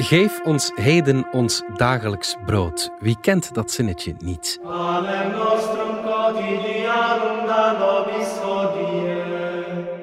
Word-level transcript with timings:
Geef 0.00 0.40
ons 0.44 0.72
heden 0.74 1.32
ons 1.32 1.62
dagelijks 1.76 2.36
brood. 2.46 2.90
Wie 3.00 3.16
kent 3.20 3.54
dat 3.54 3.70
zinnetje 3.70 4.14
niet? 4.18 4.60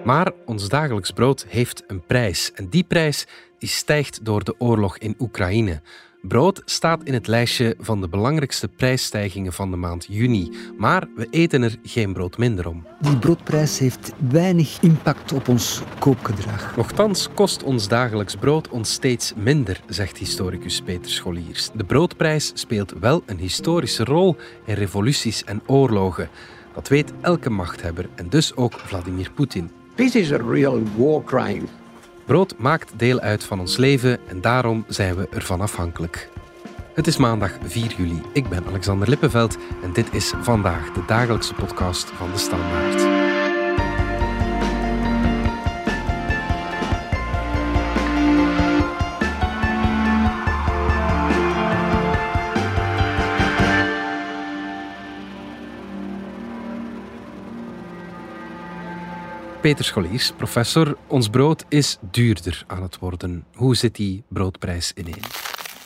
Maar 0.03 0.31
ons 0.45 0.69
dagelijks 0.69 1.11
brood 1.11 1.45
heeft 1.47 1.83
een 1.87 2.05
prijs. 2.05 2.51
En 2.53 2.69
die 2.69 2.83
prijs 2.83 3.25
die 3.57 3.69
stijgt 3.69 4.25
door 4.25 4.43
de 4.43 4.55
oorlog 4.57 4.97
in 4.97 5.15
Oekraïne. 5.19 5.81
Brood 6.27 6.61
staat 6.65 7.03
in 7.03 7.13
het 7.13 7.27
lijstje 7.27 7.75
van 7.79 8.01
de 8.01 8.07
belangrijkste 8.07 8.67
prijsstijgingen 8.67 9.53
van 9.53 9.71
de 9.71 9.77
maand 9.77 10.05
juni. 10.09 10.51
Maar 10.77 11.07
we 11.15 11.27
eten 11.29 11.63
er 11.63 11.75
geen 11.83 12.13
brood 12.13 12.37
minder 12.37 12.67
om. 12.67 12.85
Die 12.99 13.17
broodprijs 13.17 13.79
heeft 13.79 14.13
weinig 14.29 14.77
impact 14.81 15.31
op 15.31 15.47
ons 15.47 15.81
koopgedrag. 15.99 16.75
Nochtans 16.75 17.29
kost 17.33 17.63
ons 17.63 17.87
dagelijks 17.87 18.35
brood 18.35 18.69
ons 18.69 18.93
steeds 18.93 19.33
minder, 19.35 19.81
zegt 19.87 20.17
historicus 20.17 20.81
Peter 20.81 21.11
Scholiers. 21.11 21.69
De 21.73 21.83
broodprijs 21.83 22.51
speelt 22.53 22.93
wel 22.99 23.23
een 23.25 23.39
historische 23.39 24.03
rol 24.03 24.35
in 24.65 24.73
revoluties 24.73 25.43
en 25.43 25.61
oorlogen. 25.65 26.29
Dat 26.73 26.87
weet 26.87 27.13
elke 27.21 27.49
machthebber 27.49 28.09
en 28.15 28.29
dus 28.29 28.55
ook 28.55 28.73
Vladimir 28.73 29.31
Poetin. 29.31 29.71
This 29.95 30.15
is 30.15 30.31
a 30.31 30.37
real 30.37 30.81
war 30.97 31.23
crime. 31.23 31.84
Brood 32.25 32.57
maakt 32.57 32.91
deel 32.95 33.19
uit 33.19 33.43
van 33.43 33.59
ons 33.59 33.77
leven 33.77 34.19
en 34.27 34.41
daarom 34.41 34.85
zijn 34.87 35.15
we 35.15 35.27
ervan 35.29 35.61
afhankelijk. 35.61 36.29
Het 36.93 37.07
is 37.07 37.17
maandag 37.17 37.51
4 37.63 37.93
juli. 37.97 38.21
Ik 38.33 38.49
ben 38.49 38.65
Alexander 38.67 39.09
Lippenveld 39.09 39.57
en 39.83 39.93
dit 39.93 40.13
is 40.13 40.33
vandaag 40.41 40.91
de 40.91 41.03
dagelijkse 41.07 41.53
podcast 41.53 42.05
van 42.09 42.31
de 42.31 42.37
Standaard. 42.37 43.14
Peter 59.65 59.85
Scholiers, 59.85 60.31
professor. 60.31 60.97
Ons 61.07 61.29
brood 61.29 61.65
is 61.69 61.97
duurder 62.11 62.63
aan 62.67 62.81
het 62.81 62.99
worden. 62.99 63.45
Hoe 63.53 63.75
zit 63.75 63.95
die 63.95 64.23
broodprijs 64.27 64.91
ineen? 64.95 65.21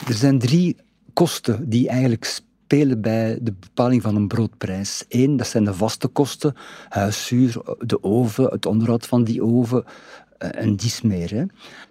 Er 0.07 0.13
zijn 0.13 0.39
drie 0.39 0.77
kosten 1.13 1.69
die 1.69 1.89
eigenlijk 1.89 2.25
spelen 2.25 3.01
bij 3.01 3.37
de 3.41 3.53
bepaling 3.59 4.01
van 4.01 4.15
een 4.15 4.27
broodprijs. 4.27 5.05
Eén, 5.09 5.37
dat 5.37 5.47
zijn 5.47 5.63
de 5.63 5.73
vaste 5.73 6.07
kosten, 6.07 6.55
huishuur, 6.89 7.61
de 7.79 8.03
oven, 8.03 8.45
het 8.45 8.65
onderhoud 8.65 9.05
van 9.07 9.23
die 9.23 9.43
oven 9.43 9.83
eh, 10.37 10.49
en 10.53 10.75
dies 10.75 11.01
meer. 11.01 11.29
Hè. 11.29 11.43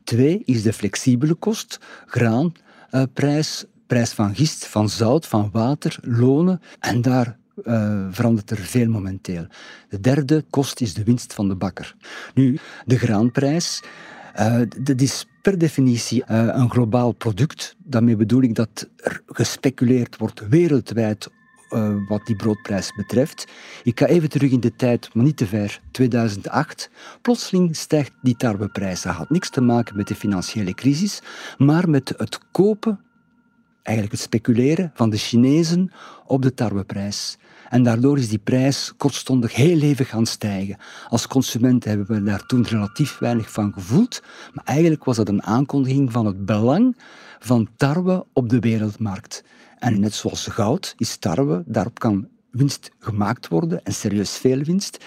Twee 0.05 0.43
is 0.45 0.63
de 0.63 0.73
flexibele 0.73 1.35
kost, 1.35 1.79
graanprijs, 2.07 3.65
prijs 3.87 4.13
van 4.13 4.35
gist, 4.35 4.67
van 4.67 4.89
zout, 4.89 5.27
van 5.27 5.49
water, 5.53 5.99
lonen. 6.03 6.61
En 6.81 7.03
daar 7.03 7.39
uh, 7.65 8.07
verandert 8.11 8.51
er 8.51 8.57
veel 8.57 8.89
momenteel. 8.89 9.47
De 9.89 10.01
derde 10.01 10.45
kost 10.51 10.81
is 10.81 10.95
de 10.95 11.05
winst 11.05 11.35
van 11.35 11.49
de 11.49 11.57
bakker. 11.57 11.95
Nu, 12.35 12.59
de 12.85 12.99
graanprijs, 12.99 13.83
uh, 14.39 14.61
dat 14.79 15.01
is 15.01 15.27
per 15.43 15.59
definitie 15.59 16.25
uh, 16.31 16.47
een 16.53 16.71
globaal 16.71 17.13
product. 17.13 17.77
Daarmee 17.85 18.17
bedoel 18.17 18.43
ik 18.43 18.55
dat 18.55 18.89
er 18.97 19.23
gespeculeerd 19.27 20.17
wordt 20.17 20.49
wereldwijd 20.49 21.29
wat 22.09 22.27
die 22.27 22.37
broodprijs 22.37 22.93
betreft. 22.97 23.47
Ik 23.83 23.99
ga 23.99 24.07
even 24.07 24.29
terug 24.29 24.51
in 24.51 24.61
de 24.61 24.77
tijd, 24.77 25.15
maar 25.15 25.25
niet 25.25 25.37
te 25.37 25.47
ver, 25.47 25.81
2008. 25.91 26.91
Plotseling 27.23 27.77
stijgt 27.77 28.13
die 28.23 28.37
tarweprijs. 28.37 29.03
Dat 29.03 29.15
had 29.15 29.31
niks 29.31 29.51
te 29.51 29.61
maken 29.61 29.97
met 29.97 30.09
de 30.09 30.15
financiële 30.15 30.75
crisis, 30.75 31.23
maar 31.59 31.91
met 31.91 32.15
het 32.17 32.39
kopen 32.53 33.01
eigenlijk 33.89 34.17
het 34.17 34.21
speculeren 34.21 34.91
van 34.95 35.11
de 35.11 35.17
Chinezen 35.17 35.93
op 36.27 36.43
de 36.43 36.55
tarweprijs. 36.55 37.39
En 37.69 37.83
daardoor 37.83 38.19
is 38.19 38.29
die 38.29 38.39
prijs 38.39 38.93
kortstondig 38.97 39.55
heel 39.55 39.81
even 39.81 40.05
gaan 40.05 40.27
stijgen. 40.27 40.77
Als 41.09 41.27
consument 41.27 41.85
hebben 41.85 42.07
we 42.07 42.23
daar 42.23 42.47
toen 42.47 42.65
relatief 42.65 43.19
weinig 43.19 43.51
van 43.51 43.73
gevoeld, 43.73 44.23
maar 44.53 44.65
eigenlijk 44.65 45.05
was 45.05 45.17
dat 45.17 45.29
een 45.29 45.43
aankondiging 45.43 46.13
van 46.13 46.27
het 46.27 46.45
belang 46.47 46.97
van 47.39 47.69
tarwe 47.77 48.27
op 48.33 48.49
de 48.49 48.59
wereldmarkt. 48.59 49.45
En 49.79 50.01
net 50.01 50.15
zoals 50.15 50.47
goud 50.47 50.95
is 50.97 51.17
tarwe, 51.17 51.63
daarop 51.67 51.99
kan 51.99 52.29
winst 52.51 52.91
gemaakt 52.99 53.49
worden 53.49 53.85
en 53.85 53.93
serieus 53.93 54.37
veel 54.37 54.63
winst. 54.63 55.05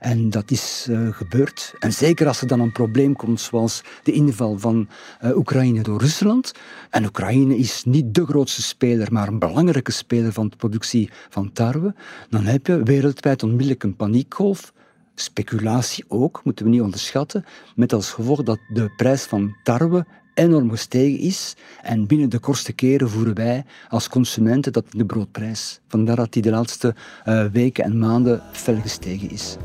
En 0.00 0.30
dat 0.30 0.50
is 0.50 0.86
uh, 0.90 1.08
gebeurd. 1.12 1.74
En 1.78 1.92
zeker 1.92 2.26
als 2.26 2.40
er 2.40 2.46
dan 2.46 2.60
een 2.60 2.72
probleem 2.72 3.16
komt, 3.16 3.40
zoals 3.40 3.82
de 4.02 4.12
inval 4.12 4.58
van 4.58 4.88
uh, 5.24 5.36
Oekraïne 5.36 5.82
door 5.82 6.00
Rusland. 6.00 6.52
En 6.90 7.04
Oekraïne 7.04 7.56
is 7.56 7.84
niet 7.84 8.14
de 8.14 8.26
grootste 8.26 8.62
speler, 8.62 9.12
maar 9.12 9.28
een 9.28 9.38
belangrijke 9.38 9.92
speler 9.92 10.32
van 10.32 10.48
de 10.48 10.56
productie 10.56 11.10
van 11.30 11.52
tarwe. 11.52 11.94
Dan 12.28 12.44
heb 12.44 12.66
je 12.66 12.82
wereldwijd 12.82 13.42
onmiddellijk 13.42 13.82
een 13.82 13.96
paniekgolf. 13.96 14.72
Speculatie 15.14 16.04
ook, 16.08 16.40
moeten 16.44 16.64
we 16.64 16.70
niet 16.70 16.80
onderschatten. 16.80 17.44
Met 17.74 17.92
als 17.92 18.10
gevolg 18.10 18.42
dat 18.42 18.58
de 18.68 18.92
prijs 18.96 19.22
van 19.22 19.56
tarwe 19.62 20.06
enorm 20.34 20.70
gestegen 20.70 21.18
is. 21.18 21.56
En 21.82 22.06
binnen 22.06 22.28
de 22.28 22.38
kortste 22.38 22.72
keren 22.72 23.10
voeren 23.10 23.34
wij 23.34 23.64
als 23.88 24.08
consumenten 24.08 24.72
dat 24.72 24.84
de 24.90 25.04
broodprijs. 25.04 25.80
Vandaar 25.88 26.16
dat 26.16 26.32
die 26.32 26.42
de 26.42 26.50
laatste 26.50 26.94
uh, 27.26 27.44
weken 27.52 27.84
en 27.84 27.98
maanden 27.98 28.42
fel 28.52 28.80
gestegen 28.80 29.30
is. 29.30 29.56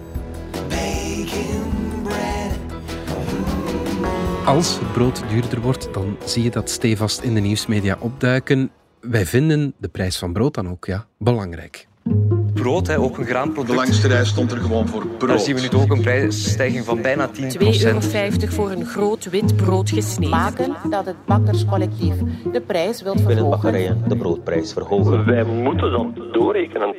Als 4.46 4.80
het 4.80 4.94
brood 4.94 5.24
duurder 5.30 5.62
wordt, 5.62 5.94
dan 5.94 6.18
zie 6.25 6.44
je 6.44 6.50
dat 6.50 6.69
stevast 6.69 7.22
in 7.22 7.34
de 7.34 7.40
nieuwsmedia 7.40 7.97
opduiken. 8.00 8.72
Wij 9.00 9.25
vinden 9.25 9.74
de 9.78 9.88
prijs 9.88 10.18
van 10.18 10.34
brood 10.34 10.53
dan 10.53 10.69
ook 10.69 10.85
ja, 10.85 11.06
belangrijk. 11.18 11.88
Brood, 12.53 12.88
hè, 12.88 13.00
ook 13.00 13.18
een 13.18 13.25
graanproduct. 13.25 13.68
De 13.68 13.75
langste 13.75 14.07
rij 14.07 14.25
stond 14.25 14.52
er 14.52 14.57
gewoon 14.57 14.88
voor 14.88 15.07
brood. 15.07 15.30
Daar 15.30 15.40
zien 15.40 15.56
we 15.56 15.62
nu 15.62 15.69
ook 15.69 15.91
een 15.91 16.02
prijsstijging 16.02 16.85
van 16.85 17.02
bijna 17.02 17.28
10 17.28 17.51
2,50 17.59 17.84
euro 17.84 18.00
voor 18.47 18.72
een 18.72 18.86
groot 18.86 19.30
wit 19.30 19.56
brood 19.56 19.90
gesneden. 19.90 20.30
Maken 20.30 20.75
dat 20.90 21.06
het 21.06 21.25
bakkerscollectief 21.25 22.16
de 22.51 22.62
prijs 22.62 23.01
wil 23.01 23.13
verhogen. 23.13 23.36
Willen 23.36 23.50
bakkerijen 23.50 24.03
de 24.07 24.18
broodprijs 24.18 24.74
verhogen? 24.74 25.25
Wij 25.25 25.44
moeten 25.44 25.91
dan 25.91 26.16
doorrekenen. 26.31 26.96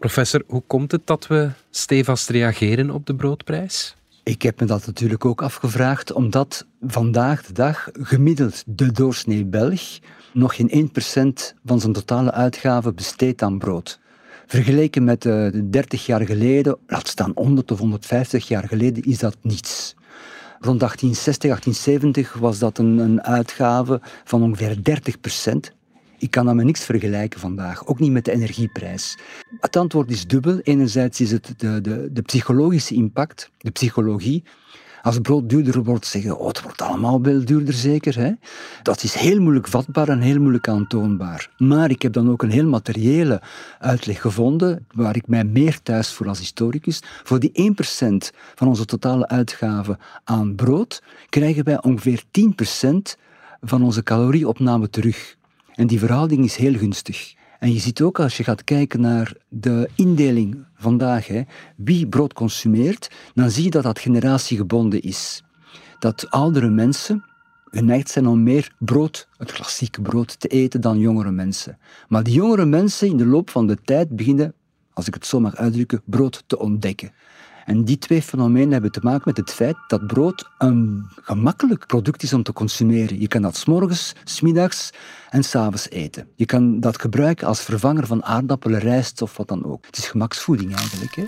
Professor, 0.00 0.42
hoe 0.46 0.62
komt 0.66 0.92
het 0.92 1.06
dat 1.06 1.26
we 1.26 1.50
stevast 1.70 2.28
reageren 2.28 2.90
op 2.90 3.06
de 3.06 3.14
broodprijs? 3.14 3.96
Ik 4.22 4.42
heb 4.42 4.60
me 4.60 4.66
dat 4.66 4.86
natuurlijk 4.86 5.24
ook 5.24 5.42
afgevraagd, 5.42 6.12
omdat 6.12 6.66
vandaag 6.80 7.42
de 7.42 7.52
dag 7.52 7.88
gemiddeld 7.92 8.62
de 8.66 8.92
doorsnee 8.92 9.44
Belg 9.44 9.98
nog 10.32 10.54
geen 10.54 10.90
1% 11.52 11.56
van 11.64 11.80
zijn 11.80 11.92
totale 11.92 12.32
uitgaven 12.32 12.94
besteedt 12.94 13.42
aan 13.42 13.58
brood. 13.58 14.00
Vergeleken 14.46 15.04
met 15.04 15.24
uh, 15.24 15.48
30 15.64 16.06
jaar 16.06 16.26
geleden, 16.26 16.78
laat 16.86 17.08
staan 17.08 17.32
100 17.34 17.70
of 17.70 17.78
150 17.78 18.48
jaar 18.48 18.68
geleden, 18.68 19.02
is 19.02 19.18
dat 19.18 19.36
niets. 19.42 19.94
Rond 20.60 20.80
1860, 20.80 21.50
1870 21.50 22.32
was 22.32 22.58
dat 22.58 22.78
een, 22.78 22.98
een 22.98 23.22
uitgave 23.22 24.00
van 24.24 24.42
ongeveer 24.42 24.82
30 24.82 25.20
ik 26.20 26.30
kan 26.30 26.46
dat 26.46 26.54
met 26.54 26.64
niks 26.64 26.84
vergelijken 26.84 27.40
vandaag, 27.40 27.86
ook 27.86 27.98
niet 27.98 28.12
met 28.12 28.24
de 28.24 28.32
energieprijs. 28.32 29.18
Het 29.60 29.76
antwoord 29.76 30.10
is 30.10 30.26
dubbel. 30.26 30.58
Enerzijds 30.58 31.20
is 31.20 31.30
het 31.30 31.54
de, 31.56 31.80
de, 31.80 32.08
de 32.12 32.22
psychologische 32.22 32.94
impact, 32.94 33.50
de 33.58 33.70
psychologie. 33.70 34.42
Als 35.02 35.18
brood 35.18 35.48
duurder 35.48 35.82
wordt, 35.82 36.06
zeggen 36.06 36.38
oh, 36.38 36.46
het 36.46 36.62
wordt 36.62 36.82
allemaal 36.82 37.22
wel 37.22 37.44
duurder 37.44 37.74
zeker. 37.74 38.16
Hè? 38.16 38.32
Dat 38.82 39.02
is 39.02 39.14
heel 39.14 39.40
moeilijk 39.40 39.68
vatbaar 39.68 40.08
en 40.08 40.20
heel 40.20 40.40
moeilijk 40.40 40.68
aantoonbaar. 40.68 41.50
Maar 41.56 41.90
ik 41.90 42.02
heb 42.02 42.12
dan 42.12 42.30
ook 42.30 42.42
een 42.42 42.50
heel 42.50 42.68
materiële 42.68 43.42
uitleg 43.78 44.20
gevonden, 44.20 44.86
waar 44.94 45.16
ik 45.16 45.26
mij 45.26 45.44
meer 45.44 45.82
thuis 45.82 46.12
voel 46.12 46.28
als 46.28 46.38
historicus. 46.38 47.02
Voor 47.24 47.40
die 47.40 47.72
1% 47.72 48.36
van 48.54 48.68
onze 48.68 48.84
totale 48.84 49.28
uitgaven 49.28 49.98
aan 50.24 50.54
brood, 50.54 51.02
krijgen 51.28 51.64
wij 51.64 51.82
ongeveer 51.82 52.22
10% 52.22 53.18
van 53.60 53.82
onze 53.82 54.02
calorieopname 54.02 54.90
terug. 54.90 55.38
En 55.74 55.86
die 55.86 55.98
verhouding 55.98 56.44
is 56.44 56.56
heel 56.56 56.74
gunstig. 56.74 57.34
En 57.58 57.72
je 57.72 57.78
ziet 57.78 58.02
ook 58.02 58.20
als 58.20 58.36
je 58.36 58.44
gaat 58.44 58.64
kijken 58.64 59.00
naar 59.00 59.32
de 59.48 59.88
indeling 59.94 60.64
vandaag, 60.74 61.26
hè, 61.26 61.42
wie 61.76 62.08
brood 62.08 62.32
consumeert, 62.32 63.10
dan 63.34 63.50
zie 63.50 63.64
je 63.64 63.70
dat 63.70 63.82
dat 63.82 63.98
generatiegebonden 63.98 65.00
is. 65.00 65.42
Dat 65.98 66.30
oudere 66.30 66.68
mensen 66.68 67.24
geneigd 67.70 68.10
zijn 68.10 68.26
om 68.26 68.42
meer 68.42 68.74
brood, 68.78 69.28
het 69.36 69.52
klassieke 69.52 70.02
brood, 70.02 70.40
te 70.40 70.48
eten 70.48 70.80
dan 70.80 70.98
jongere 70.98 71.30
mensen. 71.30 71.78
Maar 72.08 72.22
die 72.22 72.34
jongere 72.34 72.64
mensen 72.64 73.08
in 73.08 73.16
de 73.16 73.26
loop 73.26 73.50
van 73.50 73.66
de 73.66 73.78
tijd 73.84 74.16
beginnen, 74.16 74.54
als 74.92 75.06
ik 75.06 75.14
het 75.14 75.26
zo 75.26 75.40
mag 75.40 75.56
uitdrukken, 75.56 76.02
brood 76.04 76.44
te 76.46 76.58
ontdekken. 76.58 77.12
En 77.70 77.84
die 77.84 77.98
twee 77.98 78.22
fenomenen 78.22 78.72
hebben 78.72 78.92
te 78.92 79.00
maken 79.02 79.22
met 79.24 79.36
het 79.36 79.52
feit 79.52 79.76
dat 79.86 80.06
brood 80.06 80.50
een 80.58 81.06
gemakkelijk 81.20 81.86
product 81.86 82.22
is 82.22 82.32
om 82.32 82.42
te 82.42 82.52
consumeren. 82.52 83.20
Je 83.20 83.28
kan 83.28 83.42
dat 83.42 83.56
s'morgens, 83.56 84.12
s'middags 84.24 84.90
en 85.28 85.42
s'avonds 85.42 85.90
eten. 85.90 86.28
Je 86.34 86.46
kan 86.46 86.80
dat 86.80 87.00
gebruiken 87.00 87.46
als 87.46 87.62
vervanger 87.62 88.06
van 88.06 88.24
aardappelen, 88.24 88.80
rijst 88.80 89.22
of 89.22 89.36
wat 89.36 89.48
dan 89.48 89.64
ook. 89.64 89.86
Het 89.86 89.96
is 89.96 90.08
gemaksvoeding 90.08 90.74
eigenlijk. 90.76 91.14
Hè? 91.14 91.24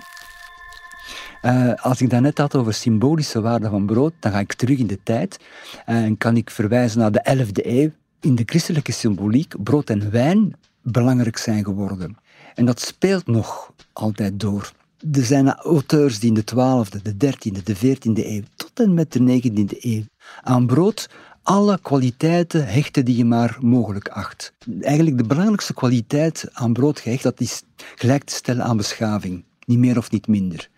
Uh, 1.42 1.74
als 1.74 2.00
ik 2.00 2.10
daarnet 2.10 2.38
had 2.38 2.54
over 2.54 2.74
symbolische 2.74 3.40
waarde 3.40 3.68
van 3.68 3.86
brood, 3.86 4.12
dan 4.20 4.32
ga 4.32 4.38
ik 4.38 4.52
terug 4.52 4.78
in 4.78 4.86
de 4.86 5.02
tijd 5.02 5.38
en 5.84 6.16
kan 6.16 6.36
ik 6.36 6.50
verwijzen 6.50 6.98
naar 6.98 7.12
de 7.12 7.36
11e 7.36 7.66
eeuw. 7.66 7.90
In 8.20 8.34
de 8.34 8.42
christelijke 8.46 8.92
symboliek 8.92 9.62
brood 9.62 9.90
en 9.90 10.10
wijn 10.10 10.56
belangrijk 10.80 11.36
zijn 11.36 11.64
geworden. 11.64 12.16
En 12.54 12.64
dat 12.64 12.80
speelt 12.80 13.26
nog 13.26 13.72
altijd 13.92 14.40
door. 14.40 14.72
Er 15.10 15.24
zijn 15.24 15.54
auteurs 15.54 16.18
die 16.18 16.28
in 16.28 16.34
de 16.34 16.44
12e, 16.44 17.02
de 17.02 17.14
13e, 17.14 17.62
de 17.62 17.76
14e 17.76 18.26
eeuw 18.26 18.42
tot 18.56 18.70
en 18.74 18.94
met 18.94 19.12
de 19.12 19.18
19e 19.18 19.78
eeuw 19.80 20.02
aan 20.42 20.66
brood 20.66 21.08
alle 21.42 21.78
kwaliteiten 21.82 22.66
hechten 22.66 23.04
die 23.04 23.16
je 23.16 23.24
maar 23.24 23.58
mogelijk 23.60 24.08
acht. 24.08 24.52
Eigenlijk 24.80 25.18
de 25.18 25.24
belangrijkste 25.24 25.74
kwaliteit 25.74 26.48
aan 26.52 26.72
brood 26.72 27.00
gehecht, 27.00 27.22
dat 27.22 27.40
is 27.40 27.62
gelijk 27.94 28.24
te 28.24 28.34
stellen 28.34 28.64
aan 28.64 28.76
beschaving. 28.76 29.44
Niet 29.64 29.78
meer 29.78 29.98
of 29.98 30.10
niet 30.10 30.26
minder. 30.26 30.68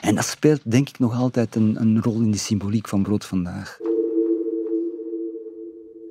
En 0.00 0.14
dat 0.14 0.24
speelt 0.24 0.60
denk 0.64 0.88
ik 0.88 0.98
nog 0.98 1.14
altijd 1.14 1.54
een, 1.54 1.80
een 1.80 2.02
rol 2.02 2.20
in 2.20 2.30
de 2.30 2.38
symboliek 2.38 2.88
van 2.88 3.02
brood 3.02 3.24
vandaag. 3.24 3.78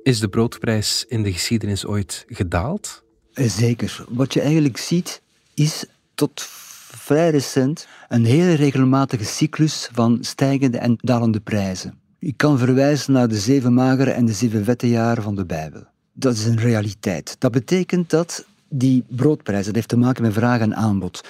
Is 0.02 0.20
de 0.20 0.28
broodprijs 0.28 1.04
in 1.08 1.22
de 1.22 1.32
geschiedenis 1.32 1.86
ooit 1.86 2.24
gedaald? 2.28 3.02
Eh, 3.32 3.48
zeker. 3.48 4.04
Wat 4.08 4.32
je 4.32 4.40
eigenlijk 4.40 4.76
ziet, 4.76 5.22
is 5.54 5.84
tot 6.14 6.48
vrij 6.96 7.30
recent 7.30 7.86
een 8.08 8.24
hele 8.24 8.52
regelmatige 8.52 9.24
cyclus 9.24 9.88
van 9.92 10.18
stijgende 10.20 10.78
en 10.78 10.96
dalende 11.00 11.40
prijzen. 11.40 11.98
Je 12.18 12.32
kan 12.32 12.58
verwijzen 12.58 13.12
naar 13.12 13.28
de 13.28 13.38
zeven 13.38 13.74
magere 13.74 14.10
en 14.10 14.24
de 14.24 14.32
zeven 14.32 14.64
vette 14.64 14.88
jaren 14.88 15.22
van 15.22 15.34
de 15.34 15.46
Bijbel. 15.46 15.84
Dat 16.12 16.34
is 16.34 16.44
een 16.44 16.58
realiteit. 16.58 17.36
Dat 17.38 17.52
betekent 17.52 18.10
dat 18.10 18.46
die 18.68 19.04
broodprijs, 19.08 19.66
dat 19.66 19.74
heeft 19.74 19.88
te 19.88 19.96
maken 19.96 20.22
met 20.22 20.32
vraag 20.32 20.60
en 20.60 20.76
aanbod. 20.76 21.24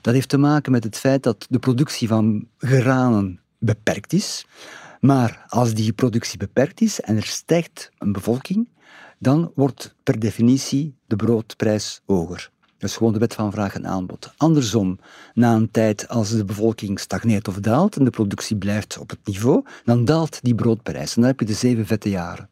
Dat 0.00 0.14
heeft 0.14 0.28
te 0.28 0.38
maken 0.38 0.72
met 0.72 0.84
het 0.84 0.96
feit 0.96 1.22
dat 1.22 1.46
de 1.50 1.58
productie 1.58 2.08
van 2.08 2.46
granen 2.58 3.40
beperkt 3.58 4.12
is. 4.12 4.46
Maar 5.00 5.44
als 5.48 5.74
die 5.74 5.92
productie 5.92 6.38
beperkt 6.38 6.80
is 6.80 7.00
en 7.00 7.16
er 7.16 7.26
stijgt 7.26 7.90
een 7.98 8.12
bevolking, 8.12 8.68
dan 9.18 9.52
wordt 9.54 9.94
per 10.02 10.18
definitie 10.18 10.94
de 11.06 11.16
broodprijs 11.16 12.00
hoger. 12.06 12.50
Dat 12.80 12.90
is 12.90 12.96
gewoon 12.96 13.12
de 13.12 13.18
wet 13.18 13.34
van 13.34 13.52
vraag 13.52 13.74
en 13.74 13.86
aanbod. 13.86 14.32
Andersom, 14.36 14.98
na 15.34 15.54
een 15.54 15.70
tijd 15.70 16.08
als 16.08 16.30
de 16.30 16.44
bevolking 16.44 17.00
stagneert 17.00 17.48
of 17.48 17.54
daalt 17.54 17.96
en 17.96 18.04
de 18.04 18.10
productie 18.10 18.56
blijft 18.56 18.98
op 18.98 19.10
het 19.10 19.18
niveau, 19.24 19.64
dan 19.84 20.04
daalt 20.04 20.38
die 20.42 20.54
broodprijs. 20.54 21.14
En 21.14 21.20
dan 21.20 21.30
heb 21.30 21.40
je 21.40 21.46
de 21.46 21.52
zeven 21.52 21.86
vette 21.86 22.10
jaren. 22.10 22.48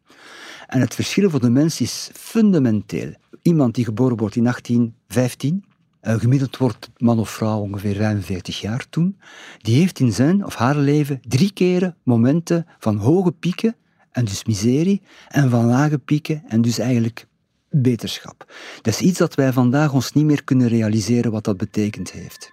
En 0.66 0.80
het 0.80 0.94
verschil 0.94 1.30
voor 1.30 1.40
de 1.40 1.50
mens 1.50 1.80
is 1.80 2.10
fundamenteel. 2.14 3.12
Iemand 3.42 3.74
die 3.74 3.84
geboren 3.84 4.16
wordt 4.16 4.36
in 4.36 4.42
1815, 4.42 5.64
uh, 6.02 6.14
gemiddeld 6.14 6.56
wordt 6.56 6.90
man 6.96 7.18
of 7.18 7.30
vrouw 7.30 7.60
ongeveer 7.60 7.94
45 7.94 8.60
jaar 8.60 8.86
toen, 8.90 9.18
die 9.58 9.76
heeft 9.76 10.00
in 10.00 10.12
zijn 10.12 10.44
of 10.44 10.54
haar 10.54 10.76
leven 10.76 11.20
drie 11.28 11.52
keren 11.52 11.96
momenten 12.02 12.66
van 12.78 12.96
hoge 12.96 13.32
pieken 13.32 13.76
en 14.10 14.24
dus 14.24 14.44
miserie, 14.44 15.02
en 15.28 15.50
van 15.50 15.66
lage 15.66 15.98
pieken 15.98 16.42
en 16.48 16.60
dus 16.62 16.78
eigenlijk 16.78 17.26
beterschap. 17.70 18.52
Dat 18.82 18.94
is 18.94 19.00
iets 19.00 19.18
dat 19.18 19.34
wij 19.34 19.52
vandaag 19.52 19.92
ons 19.92 20.12
niet 20.12 20.24
meer 20.24 20.44
kunnen 20.44 20.68
realiseren 20.68 21.32
wat 21.32 21.44
dat 21.44 21.56
betekend 21.56 22.10
heeft. 22.10 22.50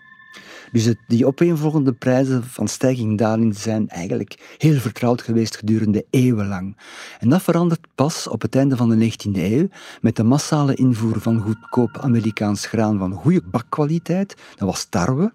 Dus 0.71 0.95
die 1.07 1.25
opeenvolgende 1.25 1.93
prijzen 1.93 2.43
van 2.43 2.67
stijging 2.67 3.17
daling 3.17 3.57
zijn 3.57 3.89
eigenlijk 3.89 4.55
heel 4.57 4.79
vertrouwd 4.79 5.21
geweest 5.21 5.57
gedurende 5.57 6.05
eeuwenlang. 6.09 6.77
En 7.19 7.29
dat 7.29 7.41
verandert 7.41 7.87
pas 7.95 8.27
op 8.27 8.41
het 8.41 8.55
einde 8.55 8.75
van 8.75 8.89
de 8.89 9.11
19e 9.11 9.31
eeuw 9.33 9.67
met 10.01 10.15
de 10.15 10.23
massale 10.23 10.75
invoer 10.75 11.21
van 11.21 11.39
goedkoop 11.39 11.97
Amerikaans 11.97 12.65
graan 12.65 12.97
van 12.97 13.13
goede 13.13 13.41
bakkwaliteit. 13.51 14.35
Dat 14.55 14.67
was 14.67 14.85
tarwe. 14.85 15.33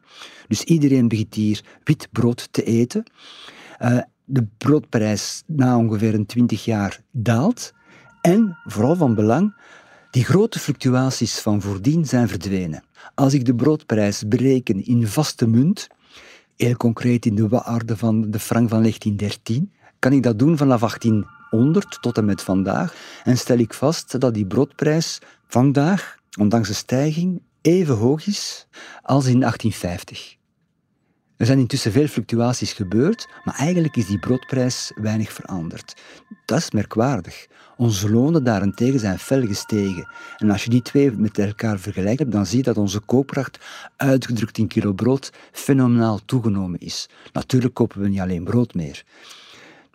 Dus 0.48 0.62
iedereen 0.62 1.08
begint 1.08 1.34
hier 1.34 1.64
wit 1.84 2.08
brood 2.12 2.48
te 2.50 2.62
eten. 2.62 3.04
Uh, 3.82 3.98
de 4.24 4.46
broodprijs 4.58 5.42
na 5.46 5.76
ongeveer 5.76 6.14
een 6.14 6.26
20 6.26 6.64
jaar 6.64 7.00
daalt. 7.10 7.72
En, 8.20 8.58
vooral 8.64 8.96
van 8.96 9.14
belang, 9.14 9.54
die 10.10 10.24
grote 10.24 10.58
fluctuaties 10.58 11.38
van 11.38 11.60
voordien 11.60 12.06
zijn 12.06 12.28
verdwenen. 12.28 12.82
Als 13.14 13.34
ik 13.34 13.44
de 13.44 13.54
broodprijs 13.54 14.28
bereken 14.28 14.84
in 14.84 15.06
vaste 15.06 15.46
munt, 15.46 15.88
heel 16.56 16.76
concreet 16.76 17.26
in 17.26 17.34
de 17.34 17.48
waarde 17.48 17.96
van 17.96 18.30
de 18.30 18.38
frank 18.38 18.68
van 18.68 18.78
1913, 18.80 19.72
kan 19.98 20.12
ik 20.12 20.22
dat 20.22 20.38
doen 20.38 20.56
vanaf 20.56 20.80
1800 20.80 21.98
tot 22.00 22.16
en 22.16 22.24
met 22.24 22.42
vandaag. 22.42 22.94
En 23.24 23.38
stel 23.38 23.58
ik 23.58 23.74
vast 23.74 24.20
dat 24.20 24.34
die 24.34 24.46
broodprijs 24.46 25.18
vandaag, 25.46 26.16
ondanks 26.38 26.68
de 26.68 26.74
stijging, 26.74 27.42
even 27.60 27.96
hoog 27.96 28.26
is 28.26 28.66
als 29.02 29.26
in 29.26 29.40
1850. 29.40 30.38
Er 31.40 31.46
zijn 31.46 31.58
intussen 31.58 31.92
veel 31.92 32.06
fluctuaties 32.06 32.72
gebeurd, 32.72 33.28
maar 33.44 33.54
eigenlijk 33.54 33.96
is 33.96 34.06
die 34.06 34.18
broodprijs 34.18 34.92
weinig 34.94 35.32
veranderd. 35.32 36.00
Dat 36.44 36.58
is 36.58 36.70
merkwaardig. 36.70 37.46
Onze 37.76 38.10
lonen 38.10 38.44
daarentegen 38.44 39.00
zijn 39.00 39.18
fel 39.18 39.46
gestegen. 39.46 40.08
En 40.36 40.50
als 40.50 40.64
je 40.64 40.70
die 40.70 40.82
twee 40.82 41.10
met 41.12 41.38
elkaar 41.38 41.78
vergelijkt, 41.78 42.30
dan 42.30 42.46
zie 42.46 42.56
je 42.56 42.62
dat 42.62 42.76
onze 42.76 43.00
koopkracht, 43.00 43.58
uitgedrukt 43.96 44.58
in 44.58 44.66
kilo 44.66 44.92
brood, 44.92 45.32
fenomenaal 45.52 46.20
toegenomen 46.24 46.80
is. 46.80 47.08
Natuurlijk 47.32 47.74
kopen 47.74 48.00
we 48.00 48.08
niet 48.08 48.20
alleen 48.20 48.44
brood 48.44 48.74
meer. 48.74 49.04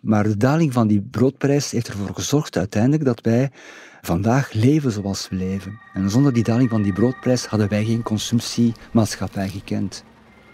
Maar 0.00 0.24
de 0.24 0.36
daling 0.36 0.72
van 0.72 0.86
die 0.86 1.00
broodprijs 1.00 1.70
heeft 1.70 1.88
ervoor 1.88 2.14
gezorgd 2.14 2.56
uiteindelijk 2.56 3.04
dat 3.04 3.20
wij 3.20 3.50
vandaag 4.02 4.52
leven 4.52 4.92
zoals 4.92 5.28
we 5.28 5.36
leven. 5.36 5.80
En 5.94 6.10
zonder 6.10 6.32
die 6.32 6.44
daling 6.44 6.70
van 6.70 6.82
die 6.82 6.92
broodprijs 6.92 7.46
hadden 7.46 7.68
wij 7.68 7.84
geen 7.84 8.02
consumptiemaatschappij 8.02 9.48
gekend. 9.48 10.04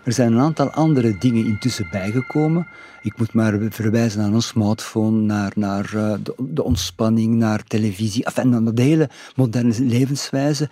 Er 0.04 0.12
zijn 0.12 0.32
een 0.32 0.40
aantal 0.40 0.70
andere 0.70 1.18
dingen 1.18 1.46
intussen 1.46 1.88
bijgekomen. 1.90 2.66
Ik 3.02 3.18
moet 3.18 3.32
maar 3.32 3.58
verwijzen 3.70 4.20
naar 4.20 4.32
een 4.32 4.42
smartphone, 4.42 5.20
naar, 5.20 5.52
naar 5.54 5.92
uh, 5.94 6.14
de, 6.38 6.64
ontspanning, 6.64 7.34
naar 7.34 7.64
televisie, 7.64 8.24
enfin, 8.24 8.48
naar 8.48 8.74
de 8.74 8.82
hele 8.82 9.10
moderne 9.36 9.80
levenswijze. 9.80 10.68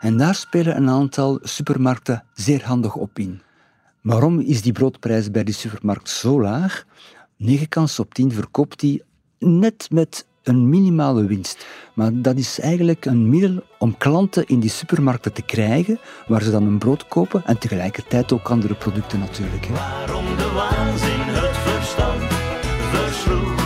En 0.00 0.16
daar 0.16 0.34
spelen 0.34 0.76
een 0.76 0.88
aantal 0.88 1.38
supermarkten 1.42 2.24
zeer 2.34 2.64
handig 2.64 2.96
op 2.96 3.18
in. 3.18 3.40
Waarom 4.00 4.40
is 4.40 4.62
die 4.62 4.72
broodprijs 4.72 5.30
bij 5.30 5.44
die 5.44 5.54
supermarkt 5.54 6.08
zo 6.08 6.40
laag? 6.40 6.86
9 7.36 7.68
kans 7.68 7.98
op 7.98 8.14
10 8.14 8.32
verkoopt 8.32 8.80
die 8.80 9.02
net 9.38 9.88
met 9.90 10.26
een 10.44 10.68
minimale 10.68 11.26
winst. 11.26 11.66
Maar 11.94 12.10
dat 12.14 12.36
is 12.36 12.60
eigenlijk 12.60 13.04
een 13.04 13.28
middel 13.28 13.62
om 13.78 13.96
klanten 13.96 14.46
in 14.46 14.60
die 14.60 14.70
supermarkten 14.70 15.32
te 15.32 15.42
krijgen, 15.42 15.98
waar 16.26 16.42
ze 16.42 16.50
dan 16.50 16.66
een 16.66 16.78
brood 16.78 17.08
kopen 17.08 17.42
en 17.46 17.58
tegelijkertijd 17.58 18.32
ook 18.32 18.50
andere 18.50 18.74
producten 18.74 19.18
natuurlijk. 19.18 19.66
Hè. 19.66 19.72
Waarom 19.72 20.24
de 20.36 20.50
waanzin 20.54 21.20
het 21.20 21.56
verstand 21.56 22.22
versloeg? 22.92 23.62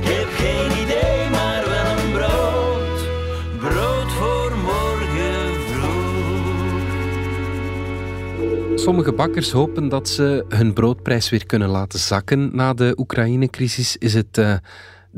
Ik 0.00 0.10
heb 0.10 0.28
geen 0.28 0.70
idee, 0.84 1.30
maar 1.30 1.64
wel 1.64 1.96
een 2.04 2.12
brood. 2.12 3.08
Brood 3.58 4.12
voor 4.12 4.52
morgen 4.56 5.60
vroeg. 8.70 8.78
Sommige 8.78 9.12
bakkers 9.12 9.50
hopen 9.50 9.88
dat 9.88 10.08
ze 10.08 10.44
hun 10.48 10.72
broodprijs 10.72 11.30
weer 11.30 11.46
kunnen 11.46 11.68
laten 11.68 11.98
zakken 11.98 12.56
na 12.56 12.74
de 12.74 12.94
Oekraïne-crisis. 12.96 13.96
Is 13.96 14.14
het... 14.14 14.38
Uh, 14.38 14.54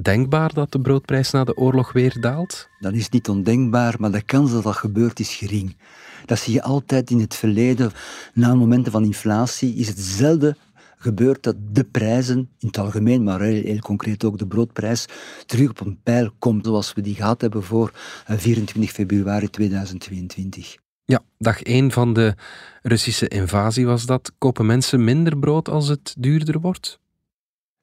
denkbaar 0.03 0.55
dat 0.55 0.73
de 0.73 0.81
broodprijs 0.81 1.31
na 1.31 1.45
de 1.45 1.57
oorlog 1.57 1.93
weer 1.93 2.21
daalt? 2.21 2.69
Dat 2.79 2.93
is 2.93 3.09
niet 3.09 3.29
ondenkbaar, 3.29 3.95
maar 3.99 4.11
de 4.11 4.23
kans 4.23 4.53
dat 4.53 4.63
dat 4.63 4.77
gebeurt 4.77 5.21
is 5.21 5.35
gering. 5.35 5.77
Dat 6.25 6.39
zie 6.39 6.53
je 6.53 6.63
altijd 6.63 7.11
in 7.11 7.21
het 7.21 7.35
verleden. 7.35 7.93
Na 8.35 8.55
momenten 8.55 8.93
van 8.93 9.05
inflatie 9.05 9.75
is 9.75 9.89
het 9.89 9.99
zelden 9.99 10.57
gebeurd 10.97 11.43
dat 11.43 11.57
de 11.73 11.85
prijzen, 11.85 12.39
in 12.59 12.67
het 12.67 12.79
algemeen, 12.79 13.23
maar 13.23 13.41
heel, 13.41 13.63
heel, 13.63 13.79
concreet 13.79 14.25
ook 14.25 14.39
de 14.39 14.47
broodprijs, 14.47 15.07
terug 15.47 15.71
op 15.71 15.81
een 15.81 15.99
pijl 16.03 16.31
komt 16.39 16.65
zoals 16.65 16.93
we 16.93 17.01
die 17.01 17.15
gehad 17.15 17.41
hebben 17.41 17.63
voor 17.63 17.91
24 18.27 18.83
eh, 18.83 18.89
februari 18.89 19.51
2022. 19.51 20.77
Ja, 21.05 21.23
dag 21.39 21.63
1 21.63 21.91
van 21.91 22.13
de 22.13 22.35
Russische 22.83 23.29
invasie 23.29 23.87
was 23.87 24.07
dat. 24.07 24.33
Kopen 24.39 24.67
mensen 24.67 25.05
minder 25.05 25.39
brood 25.39 25.69
als 25.69 25.89
het 25.89 26.15
duurder 26.19 26.61
wordt? 26.61 27.01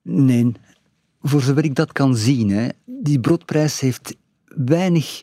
Nee, 0.01 0.51
voor 1.23 1.41
zover 1.41 1.63
ik 1.63 1.75
dat 1.75 1.91
kan 1.91 2.15
zien, 2.15 2.49
hè, 2.49 2.67
die 2.85 3.19
broodprijs 3.19 3.79
heeft 3.79 4.15
weinig 4.45 5.21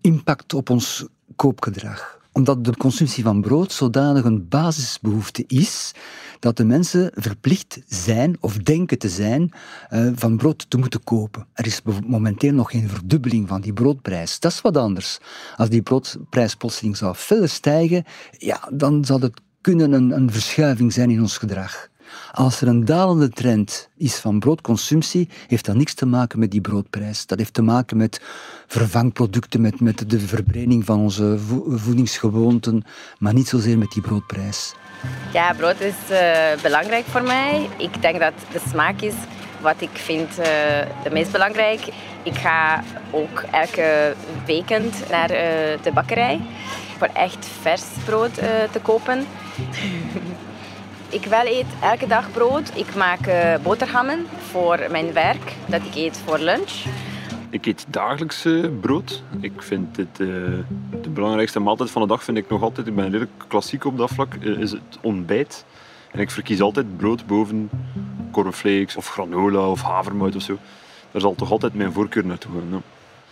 impact 0.00 0.54
op 0.54 0.70
ons 0.70 1.06
koopgedrag 1.36 2.20
omdat 2.32 2.64
de 2.64 2.76
consumptie 2.76 3.24
van 3.24 3.40
brood 3.40 3.72
zodanig 3.72 4.24
een 4.24 4.48
basisbehoefte 4.48 5.44
is 5.46 5.92
dat 6.38 6.56
de 6.56 6.64
mensen 6.64 7.10
verplicht 7.14 7.80
zijn 7.86 8.36
of 8.40 8.56
denken 8.56 8.98
te 8.98 9.08
zijn 9.08 9.52
uh, 9.90 10.10
van 10.14 10.36
brood 10.36 10.70
te 10.70 10.78
moeten 10.78 11.04
kopen. 11.04 11.46
Er 11.52 11.66
is 11.66 11.82
momenteel 12.06 12.52
nog 12.52 12.70
geen 12.70 12.88
verdubbeling 12.88 13.48
van 13.48 13.60
die 13.60 13.72
broodprijs. 13.72 14.40
Dat 14.40 14.52
is 14.52 14.60
wat 14.60 14.76
anders. 14.76 15.18
Als 15.56 15.68
die 15.68 15.82
broodprijs 15.82 16.54
plotseling 16.54 16.96
zou 16.96 17.14
verder 17.16 17.48
stijgen, 17.48 18.04
ja, 18.38 18.68
dan 18.72 19.04
zal 19.04 19.20
het 19.20 19.40
kunnen 19.60 19.92
een, 19.92 20.10
een 20.10 20.32
verschuiving 20.32 20.92
zijn 20.92 21.10
in 21.10 21.20
ons 21.20 21.38
gedrag. 21.38 21.89
Als 22.32 22.60
er 22.60 22.68
een 22.68 22.84
dalende 22.84 23.28
trend 23.28 23.88
is 23.96 24.16
van 24.16 24.38
broodconsumptie, 24.38 25.28
heeft 25.46 25.64
dat 25.64 25.76
niks 25.76 25.94
te 25.94 26.06
maken 26.06 26.38
met 26.38 26.50
die 26.50 26.60
broodprijs. 26.60 27.26
Dat 27.26 27.38
heeft 27.38 27.54
te 27.54 27.62
maken 27.62 27.96
met 27.96 28.20
vervangproducten, 28.66 29.60
met, 29.60 29.80
met 29.80 30.10
de 30.10 30.20
verbreding 30.20 30.84
van 30.84 30.98
onze 30.98 31.38
voedingsgewoonten, 31.68 32.84
maar 33.18 33.34
niet 33.34 33.48
zozeer 33.48 33.78
met 33.78 33.90
die 33.90 34.02
broodprijs. 34.02 34.74
Ja, 35.32 35.52
brood 35.54 35.80
is 35.80 35.94
uh, 36.10 36.62
belangrijk 36.62 37.04
voor 37.04 37.22
mij. 37.22 37.68
Ik 37.76 38.02
denk 38.02 38.20
dat 38.20 38.32
de 38.52 38.60
smaak 38.68 39.00
is 39.00 39.14
wat 39.60 39.80
ik 39.80 39.90
vind 39.92 40.30
uh, 40.30 40.44
de 41.02 41.10
meest 41.12 41.32
belangrijk. 41.32 41.80
Ik 42.22 42.34
ga 42.34 42.84
ook 43.10 43.44
elke 43.50 44.14
weekend 44.46 45.10
naar 45.10 45.30
uh, 45.30 45.38
de 45.82 45.90
bakkerij 45.94 46.40
voor 46.98 47.08
echt 47.12 47.46
vers 47.60 47.84
brood 48.04 48.34
te 48.72 48.80
kopen. 48.82 49.26
ik 51.10 51.24
wel 51.24 51.46
eet 51.46 51.66
elke 51.82 52.06
dag 52.06 52.30
brood. 52.30 52.72
Ik 52.74 52.94
maak 52.94 53.30
boterhammen 53.62 54.26
voor 54.50 54.78
mijn 54.90 55.12
werk, 55.12 55.52
dat 55.66 55.80
ik 55.84 55.94
eet 55.94 56.22
voor 56.24 56.38
lunch. 56.38 56.84
Ik 57.50 57.66
eet 57.66 57.86
dagelijks 57.88 58.46
uh, 58.46 58.66
brood. 58.80 59.22
Ik 59.40 59.62
vind 59.62 59.96
het 59.96 60.18
uh, 60.18 60.28
de 61.02 61.08
belangrijkste 61.08 61.60
maaltijd 61.60 61.90
van 61.90 62.02
de 62.02 62.08
dag 62.08 62.24
vind 62.24 62.36
ik 62.36 62.48
nog 62.48 62.62
altijd, 62.62 62.86
ik 62.86 62.94
ben 62.94 63.04
redelijk 63.04 63.30
klassiek 63.46 63.84
op 63.84 63.98
dat 63.98 64.10
vlak, 64.10 64.34
is 64.34 64.70
het 64.70 64.98
ontbijt. 65.00 65.64
En 66.10 66.20
ik 66.20 66.30
verkies 66.30 66.60
altijd 66.60 66.96
brood 66.96 67.26
boven 67.26 67.70
cornflakes 68.32 68.96
of 68.96 69.08
granola 69.08 69.68
of 69.68 69.82
havermout 69.82 70.36
of 70.36 70.42
zo. 70.42 70.58
Daar 71.10 71.20
zal 71.20 71.34
toch 71.34 71.50
altijd 71.50 71.74
mijn 71.74 71.92
voorkeur 71.92 72.26
naartoe 72.26 72.52
gaan. 72.52 72.82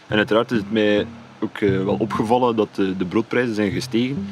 En 0.06 0.16
uiteraard 0.16 0.50
is 0.50 0.58
het 0.58 0.72
mij 0.72 1.06
ook 1.40 1.58
wel 1.58 1.96
opgevallen 1.98 2.56
dat 2.56 2.74
de 2.74 3.04
broodprijzen 3.08 3.54
zijn 3.54 3.70
gestegen. 3.70 4.28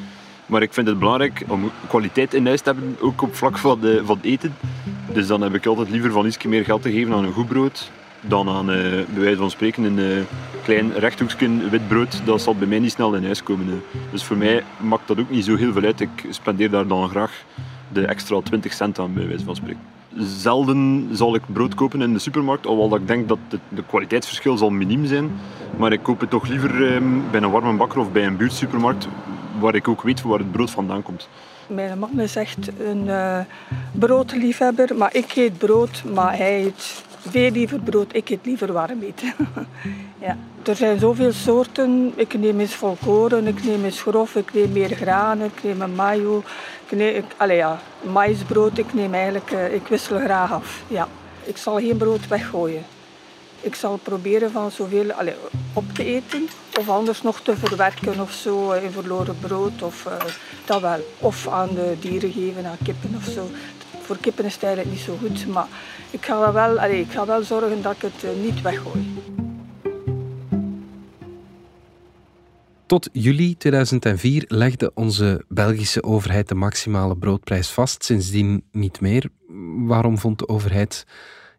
Maar 0.47 0.63
ik 0.63 0.73
vind 0.73 0.87
het 0.87 0.99
belangrijk 0.99 1.45
om 1.49 1.71
kwaliteit 1.89 2.35
in 2.35 2.47
huis 2.47 2.61
te 2.61 2.71
hebben, 2.71 2.97
ook 3.01 3.23
op 3.23 3.35
vlak 3.35 3.59
van, 3.59 3.81
de, 3.81 4.03
van 4.05 4.19
eten. 4.23 4.55
Dus 5.13 5.27
dan 5.27 5.41
heb 5.41 5.55
ik 5.55 5.67
altijd 5.67 5.91
liever 5.91 6.11
van 6.13 6.27
iets 6.27 6.43
meer 6.43 6.65
geld 6.65 6.83
te 6.83 6.93
geven 6.93 7.13
aan 7.13 7.25
een 7.25 7.33
goed 7.33 7.49
brood 7.49 7.91
dan 8.21 8.49
aan, 8.49 8.71
uh, 8.71 8.77
bij 8.91 9.23
wijze 9.23 9.37
van 9.37 9.51
spreken, 9.51 9.85
een 9.85 9.99
uh, 9.99 10.23
klein 10.63 10.93
rechthoekje 10.93 11.69
wit 11.71 11.89
brood. 11.89 12.21
Dat 12.25 12.43
zal 12.43 12.55
bij 12.55 12.67
mij 12.67 12.79
niet 12.79 12.93
snel 12.93 13.15
in 13.15 13.25
huis 13.25 13.43
komen. 13.43 13.83
Dus 14.11 14.25
voor 14.25 14.37
mij 14.37 14.65
maakt 14.77 15.09
dat 15.09 15.19
ook 15.19 15.31
niet 15.31 15.45
zo 15.45 15.57
heel 15.57 15.73
veel 15.73 15.83
uit. 15.83 16.01
Ik 16.01 16.27
spendeer 16.31 16.71
daar 16.71 16.87
dan 16.87 17.09
graag 17.09 17.45
de 17.93 18.07
extra 18.07 18.41
20 18.41 18.73
cent 18.73 18.99
aan, 18.99 19.15
bij 19.15 19.29
wijze 19.29 19.45
van 19.45 19.57
spreken. 19.57 19.81
Zelden 20.19 21.09
zal 21.13 21.35
ik 21.35 21.43
brood 21.47 21.75
kopen 21.75 22.03
in 22.03 22.13
de 22.13 22.19
supermarkt, 22.19 22.67
alhoewel 22.67 22.99
ik 22.99 23.07
denk 23.07 23.29
dat 23.29 23.39
het 23.49 23.61
de 23.69 23.83
kwaliteitsverschil 23.87 24.57
zal 24.57 24.71
miniem 24.71 25.07
zijn. 25.07 25.31
Maar 25.77 25.93
ik 25.93 26.03
koop 26.03 26.21
het 26.21 26.31
toch 26.31 26.49
liever 26.49 26.95
ehm, 26.95 27.05
bij 27.31 27.43
een 27.43 27.51
warme 27.51 27.73
bakker 27.73 27.99
of 27.99 28.13
bij 28.13 28.27
een 28.27 28.37
buurtsupermarkt, 28.37 29.09
waar 29.61 29.75
ik 29.75 29.89
ook 29.89 30.03
weet 30.03 30.23
waar 30.23 30.39
het 30.39 30.53
brood 30.53 30.71
vandaan 30.71 31.03
komt. 31.03 31.29
Mijn 31.67 31.99
man 31.99 32.21
is 32.21 32.37
echt 32.37 32.69
een 32.79 33.11
broodliefhebber, 33.93 34.97
maar 34.97 35.15
ik 35.15 35.37
eet 35.37 35.59
brood, 35.59 36.03
maar 36.15 36.37
hij 36.37 36.65
eet 36.65 37.05
veel 37.29 37.51
liever 37.51 37.81
brood, 37.81 38.15
ik 38.15 38.29
eet 38.29 38.47
liever 38.47 38.73
warm 38.73 39.03
eten. 39.03 39.35
ja. 40.27 40.37
Er 40.67 40.77
zijn 40.77 40.99
zoveel 40.99 41.33
soorten. 41.33 42.13
Ik 42.17 42.39
neem 42.39 42.61
eens 42.61 42.75
volkoren, 42.75 43.47
ik 43.47 43.65
neem 43.65 43.85
eens 43.85 44.03
grof, 44.03 44.35
ik 44.35 44.55
neem 44.55 44.73
meer 44.73 44.89
granen, 44.89 45.47
ik 45.47 45.63
neem 45.63 45.81
een 45.81 45.95
mayo. 45.95 46.43
Ik 46.89 46.97
neem, 46.97 47.15
ik, 47.15 47.25
allez 47.37 47.57
ja, 47.57 47.81
maïsbrood, 48.13 48.79
ik 48.79 48.95
neem 48.95 49.15
eigenlijk, 49.15 49.51
uh, 49.51 49.75
ik 49.75 49.87
wissel 49.87 50.19
graag 50.19 50.53
af. 50.53 50.83
Ja. 50.89 51.09
Ik 51.45 51.57
zal 51.57 51.77
geen 51.77 51.97
brood 51.97 52.29
weggooien. 52.29 52.83
Ik 53.67 53.75
zal 53.75 53.97
proberen 53.97 54.51
van 54.51 54.71
zoveel 54.71 55.13
allez, 55.13 55.35
op 55.73 55.85
te 55.93 56.05
eten 56.05 56.49
of 56.79 56.89
anders 56.89 57.23
nog 57.23 57.41
te 57.41 57.57
verwerken 57.57 58.21
of 58.21 58.33
zo 58.33 58.73
in 58.73 58.91
verloren 58.91 59.39
brood 59.41 59.83
of 59.83 60.05
uh, 60.07 60.13
dat 60.65 60.81
wel. 60.81 61.01
Of 61.19 61.49
aan 61.49 61.69
de 61.75 61.97
dieren 62.01 62.33
geven, 62.33 62.67
aan 62.67 62.77
kippen 62.85 63.15
of 63.17 63.25
zo. 63.25 63.49
Voor 64.01 64.17
kippen 64.21 64.45
is 64.45 64.55
het 64.55 64.63
eigenlijk 64.63 64.95
niet 64.95 65.05
zo 65.05 65.17
goed, 65.17 65.47
maar 65.47 65.67
ik 66.11 66.25
ga 66.25 66.53
wel, 66.53 66.79
allez, 66.81 67.01
ik 67.01 67.13
ga 67.13 67.27
wel 67.27 67.43
zorgen 67.43 67.83
dat 67.83 67.95
ik 67.95 68.03
het 68.03 68.25
uh, 68.25 68.31
niet 68.43 68.63
weggooi. 68.63 69.15
Tot 72.87 73.09
juli 73.13 73.57
2004 73.57 74.45
legde 74.49 74.91
onze 74.95 75.45
Belgische 75.49 76.03
overheid 76.03 76.49
de 76.49 76.55
maximale 76.55 77.17
broodprijs 77.17 77.69
vast, 77.69 78.05
sindsdien 78.05 78.65
niet 78.73 79.01
meer. 79.01 79.29
Waarom 79.87 80.19
vond 80.19 80.39
de 80.39 80.49
overheid 80.49 81.07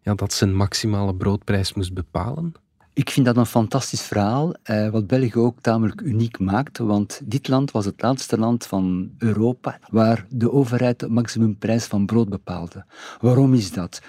ja, 0.08 0.16
dat 0.16 0.40
een 0.42 0.56
maximale 0.56 1.16
broodprijs 1.16 1.74
moest 1.74 1.94
bepalen? 1.94 2.54
Ik 2.94 3.10
vind 3.10 3.26
dat 3.26 3.38
een 3.38 3.46
fantastisch 3.46 4.02
verhaal, 4.02 4.54
eh, 4.64 4.90
wat 4.90 5.08
België 5.08 5.36
ook 5.36 5.62
tamelijk 5.62 6.02
uniek 6.02 6.40
maakt, 6.40 6.78
want 6.78 7.22
dit 7.24 7.48
land 7.48 7.72
was 7.72 7.86
het 7.86 8.02
laatste 8.02 8.38
land 8.38 8.66
van 8.66 9.12
Europa 9.18 9.80
waar 9.90 10.26
de 10.30 10.52
overheid 10.52 11.00
de 11.00 11.10
maximumprijs 11.10 11.86
van 11.86 12.06
brood 12.06 12.30
bepaalde. 12.30 12.86
Waarom 13.20 13.54
is 13.54 13.72
dat? 13.72 14.02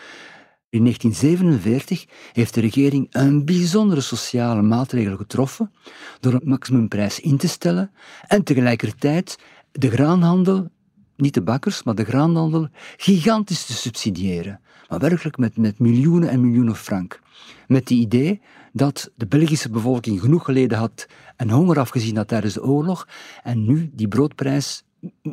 In 0.69 0.83
1947 0.83 2.07
heeft 2.33 2.55
de 2.55 2.61
regering 2.61 3.07
een 3.11 3.45
bijzondere 3.45 4.01
sociale 4.01 4.63
maatregel 4.63 5.17
getroffen 5.17 5.73
door 6.21 6.33
een 6.33 6.49
maximumprijs 6.49 7.21
in 7.21 7.37
te 7.37 7.49
stellen 7.49 7.91
en 8.27 8.43
tegelijkertijd 8.43 9.39
de 9.73 9.91
graanhandel, 9.91 10.71
niet 11.19 11.35
de 11.35 11.43
bakkers, 11.43 11.83
maar 11.83 11.95
de 11.95 12.05
graanhandel, 12.05 12.69
gigantisch 12.97 13.65
te 13.65 13.73
subsidiëren. 13.73 14.61
Maar 14.89 14.99
werkelijk 14.99 15.39
met, 15.39 15.57
met 15.57 15.79
miljoenen 15.79 16.29
en 16.29 16.41
miljoenen 16.41 16.77
frank. 16.77 17.21
Met 17.67 17.81
het 17.81 17.91
idee 17.91 18.41
dat 18.73 19.11
de 19.15 19.27
Belgische 19.27 19.71
bevolking 19.71 20.21
genoeg 20.21 20.45
geleden 20.45 20.79
had 20.79 21.07
en 21.37 21.51
honger 21.51 21.79
afgezien 21.79 22.17
had 22.17 22.29
tijdens 22.29 22.55
de 22.55 22.65
oorlog 22.65 23.09
en 23.43 23.67
nu 23.67 23.91
die 23.93 24.09
broodprijs 24.09 24.85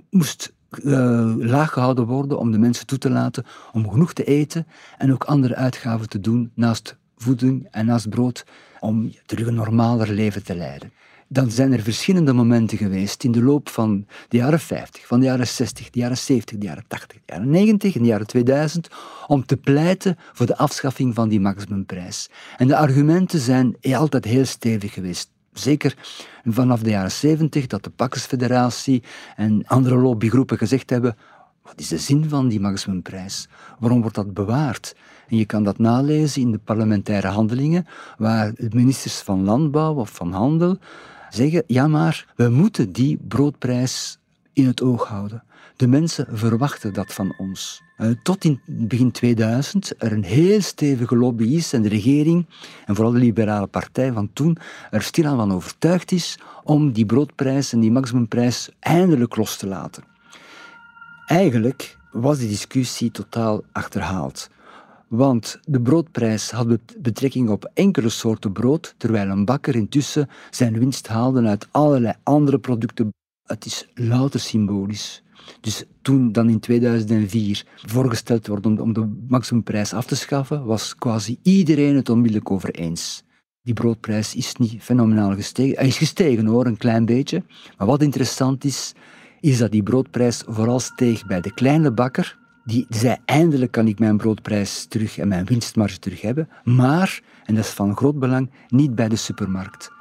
moest 0.09 0.53
uh, 0.83 1.33
laag 1.37 1.71
gehouden 1.71 2.05
worden 2.05 2.39
om 2.39 2.51
de 2.51 2.57
mensen 2.57 2.85
toe 2.85 2.97
te 2.97 3.09
laten 3.09 3.45
om 3.71 3.91
genoeg 3.91 4.13
te 4.13 4.23
eten 4.23 4.67
en 4.97 5.13
ook 5.13 5.23
andere 5.23 5.55
uitgaven 5.55 6.09
te 6.09 6.19
doen 6.19 6.51
naast 6.55 6.97
voeding 7.17 7.67
en 7.71 7.85
naast 7.85 8.09
brood 8.09 8.45
om 8.79 9.11
terug 9.25 9.47
een 9.47 9.53
normaler 9.53 10.09
leven 10.09 10.43
te 10.43 10.55
leiden. 10.55 10.91
Dan 11.27 11.51
zijn 11.51 11.74
er 11.74 11.82
verschillende 11.82 12.34
momenten 12.34 12.77
geweest 12.77 13.24
in 13.24 13.32
de 13.32 13.44
loop 13.44 13.70
van 13.70 14.05
de 14.27 14.38
jaren 14.38 14.60
50, 14.60 15.08
van 15.08 15.20
de 15.20 15.25
jaren 15.25 15.48
60, 15.48 15.89
de 15.89 16.00
jaren 16.00 16.17
70, 16.17 16.58
de 16.58 16.65
jaren 16.65 16.84
80, 16.88 17.17
de 17.25 17.34
jaren 17.34 17.50
90 17.50 17.96
en 17.96 18.01
de 18.01 18.08
jaren 18.08 18.27
2000 18.27 18.88
om 19.27 19.46
te 19.46 19.58
pleiten 19.58 20.17
voor 20.34 20.46
de 20.46 20.58
afschaffing 20.58 21.15
van 21.15 21.29
die 21.29 21.39
maximumprijs. 21.39 22.29
En 22.58 22.67
de 22.67 22.77
argumenten 22.77 23.39
zijn 23.39 23.75
altijd 23.82 24.25
heel 24.25 24.46
stevig 24.46 24.94
geweest. 24.94 25.29
Zeker 25.53 25.96
vanaf 26.46 26.82
de 26.82 26.89
jaren 26.89 27.12
70 27.12 27.67
dat 27.67 27.84
de 27.84 27.89
Pakkersfederatie 27.89 29.03
en 29.36 29.67
andere 29.67 29.96
lobbygroepen 29.96 30.58
gezegd 30.58 30.89
hebben 30.89 31.15
wat 31.65 31.79
is 31.79 31.88
de 31.88 31.98
zin 31.98 32.29
van 32.29 32.48
die 32.48 32.60
maximumprijs? 32.60 33.48
Waarom 33.79 34.01
wordt 34.01 34.15
dat 34.15 34.34
bewaard? 34.34 34.96
En 35.27 35.38
je 35.38 35.46
kan 35.46 35.63
dat 35.63 35.77
nalezen 35.77 36.41
in 36.41 36.51
de 36.51 36.58
parlementaire 36.58 37.27
handelingen, 37.27 37.86
waar 38.17 38.53
de 38.55 38.67
ministers 38.74 39.20
van 39.20 39.44
Landbouw 39.44 39.96
of 39.96 40.10
van 40.10 40.32
Handel 40.32 40.77
zeggen: 41.35 41.63
ja, 41.67 41.87
maar 41.87 42.33
we 42.35 42.49
moeten 42.49 42.91
die 42.91 43.17
broodprijs 43.27 44.17
in 44.53 44.67
het 44.67 44.81
oog 44.81 45.07
houden. 45.07 45.43
De 45.75 45.87
mensen 45.87 46.27
verwachten 46.31 46.93
dat 46.93 47.13
van 47.13 47.33
ons. 47.37 47.81
Eh, 47.97 48.09
tot 48.23 48.43
in 48.43 48.59
begin 48.65 49.11
2000 49.11 49.93
er 49.97 50.11
een 50.11 50.23
heel 50.23 50.61
stevige 50.61 51.15
lobby 51.15 51.43
is 51.43 51.73
en 51.73 51.81
de 51.81 51.89
regering, 51.89 52.45
en 52.85 52.95
vooral 52.95 53.13
de 53.13 53.19
liberale 53.19 53.67
partij 53.67 54.11
van 54.11 54.29
toen, 54.33 54.57
er 54.91 55.01
stilaan 55.01 55.37
van 55.37 55.53
overtuigd 55.53 56.11
is 56.11 56.39
om 56.63 56.91
die 56.91 57.05
broodprijs 57.05 57.73
en 57.73 57.79
die 57.79 57.91
maximumprijs 57.91 58.69
eindelijk 58.79 59.35
los 59.35 59.57
te 59.57 59.67
laten. 59.67 60.03
Eigenlijk 61.25 61.97
was 62.11 62.37
die 62.37 62.49
discussie 62.49 63.11
totaal 63.11 63.63
achterhaald. 63.71 64.49
Want 65.07 65.59
de 65.63 65.81
broodprijs 65.81 66.51
had 66.51 66.79
betrekking 67.01 67.50
op 67.50 67.71
enkele 67.74 68.09
soorten 68.09 68.51
brood, 68.51 68.95
terwijl 68.97 69.29
een 69.29 69.45
bakker 69.45 69.75
intussen 69.75 70.29
zijn 70.50 70.79
winst 70.79 71.07
haalde 71.07 71.47
uit 71.47 71.67
allerlei 71.71 72.13
andere 72.24 72.59
producten. 72.59 73.13
Het 73.43 73.65
is 73.65 73.88
louter 73.93 74.39
symbolisch. 74.39 75.24
Dus 75.62 75.83
toen 76.01 76.31
dan 76.31 76.50
in 76.50 76.59
2004 76.59 77.65
voorgesteld 77.75 78.47
wordt 78.47 78.65
om 78.65 78.93
de 78.93 79.24
maximumprijs 79.27 79.93
af 79.93 80.05
te 80.05 80.15
schaffen, 80.15 80.65
was 80.65 80.95
quasi 80.95 81.39
iedereen 81.41 81.95
het 81.95 82.09
onmiddellijk 82.09 82.51
over 82.51 82.69
eens. 82.69 83.24
Die 83.62 83.74
broodprijs 83.74 84.35
is 84.35 84.55
niet 84.55 84.83
fenomenaal 84.83 85.35
gestegen. 85.35 85.77
Hij 85.77 85.88
is 85.88 85.97
gestegen 85.97 86.45
hoor, 86.45 86.65
een 86.65 86.77
klein 86.77 87.05
beetje. 87.05 87.43
Maar 87.77 87.88
wat 87.88 88.01
interessant 88.01 88.63
is, 88.63 88.93
is 89.41 89.57
dat 89.57 89.71
die 89.71 89.83
broodprijs 89.83 90.43
vooral 90.47 90.79
steeg 90.79 91.25
bij 91.25 91.41
de 91.41 91.53
kleine 91.53 91.91
bakker. 91.91 92.38
Die 92.67 92.86
zei, 92.89 93.17
eindelijk 93.25 93.72
kan 93.72 93.88
ik 93.88 94.00
mijn 94.00 94.17
broodprijs 94.17 94.86
terug 94.86 95.17
en 95.17 95.27
mijn 95.27 95.45
winstmarge 95.45 96.00
terug 96.00 96.22
hebben. 96.22 96.50
Maar, 96.63 97.22
en 97.45 97.55
dat 97.55 97.63
is 97.63 97.69
van 97.69 97.95
groot 97.95 98.19
belang, 98.19 98.50
niet 98.67 98.95
bij 98.95 99.10
de 99.10 99.15
supermarkt. 99.15 99.91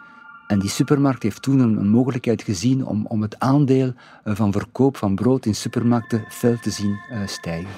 En 0.47 0.59
die 0.59 0.71
supermarkt 0.71 1.23
heeft 1.23 1.43
toen 1.43 1.59
een, 1.59 1.89
mogelijkheid 1.89 2.43
gezien 2.43 2.87
om, 2.87 3.07
om 3.07 3.23
het 3.23 3.39
aandeel 3.39 3.93
eh, 4.25 4.35
van 4.35 4.53
verkoop 4.53 4.97
van 4.97 5.15
brood 5.15 5.47
in 5.47 5.55
supermarkten 5.55 6.25
fel 6.29 6.57
te 6.63 6.71
zien 6.71 7.01
uh, 7.11 7.27
stijgen. 7.27 7.71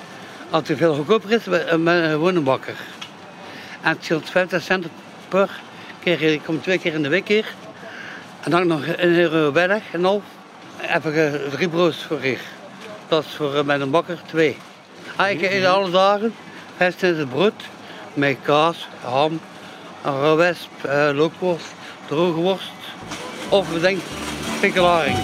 Als 0.50 0.68
er 0.68 0.76
veel 0.76 0.94
goedkoper 0.94 1.32
is, 1.32 1.44
met 1.44 1.70
een 1.70 2.44
bakker. 2.44 2.76
En 3.82 3.90
het 3.90 4.04
scheelt 4.04 4.30
50 4.30 4.62
cent 4.62 4.86
per 5.28 5.60
keer. 6.00 6.22
Ik 6.22 6.42
kom 6.42 6.60
twee 6.60 6.78
keer 6.78 6.94
in 6.94 7.02
de 7.02 7.08
week 7.08 7.28
hier. 7.28 7.54
En 8.40 8.50
dan 8.50 8.66
nog 8.66 8.86
een 8.86 9.14
euro 9.18 9.52
weg 9.52 9.82
en 9.92 10.04
half 10.04 10.22
heb 10.76 11.04
ik 11.04 11.50
drie 11.50 11.68
brood 11.68 11.96
voor 11.96 12.20
hier. 12.20 12.40
Dat 13.08 13.24
is 13.24 13.34
voor 13.34 13.64
mijn 13.64 13.90
bakker 13.90 14.20
twee. 14.26 14.56
Ik 15.18 15.42
eet 15.42 15.64
alle 15.64 15.90
dagen 15.90 16.34
het 16.76 17.28
brood 17.28 17.64
met 18.14 18.36
kaas, 18.42 18.88
ham, 19.00 19.40
rawesp, 20.02 20.70
uh, 20.86 21.10
lookworst, 21.14 21.74
droge 22.06 22.40
worst 22.40 22.72
of 23.48 23.72
bedenk 23.72 24.00
pikkelaring. 24.60 25.16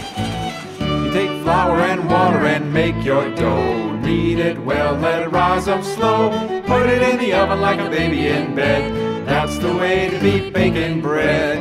You 0.78 1.10
take 1.10 1.42
flour 1.42 1.80
and 1.80 2.10
water 2.10 2.46
and 2.46 2.72
make 2.72 3.02
your 3.02 3.34
dough. 3.34 4.00
Knead 4.02 4.38
it 4.38 4.64
well, 4.64 4.96
let 5.00 5.22
it 5.22 5.30
rise 5.30 5.70
up 5.70 5.82
slow. 5.82 6.30
Put 6.64 6.86
it 6.86 7.02
in 7.12 7.18
the 7.18 7.34
oven 7.34 7.60
like 7.60 7.80
a 7.80 7.88
baby 7.88 8.28
in 8.28 8.54
bed. 8.54 8.92
That's 9.26 9.58
the 9.58 9.74
way 9.74 10.08
to 10.08 10.18
be 10.18 10.50
baking 10.50 11.00
bread. 11.02 11.58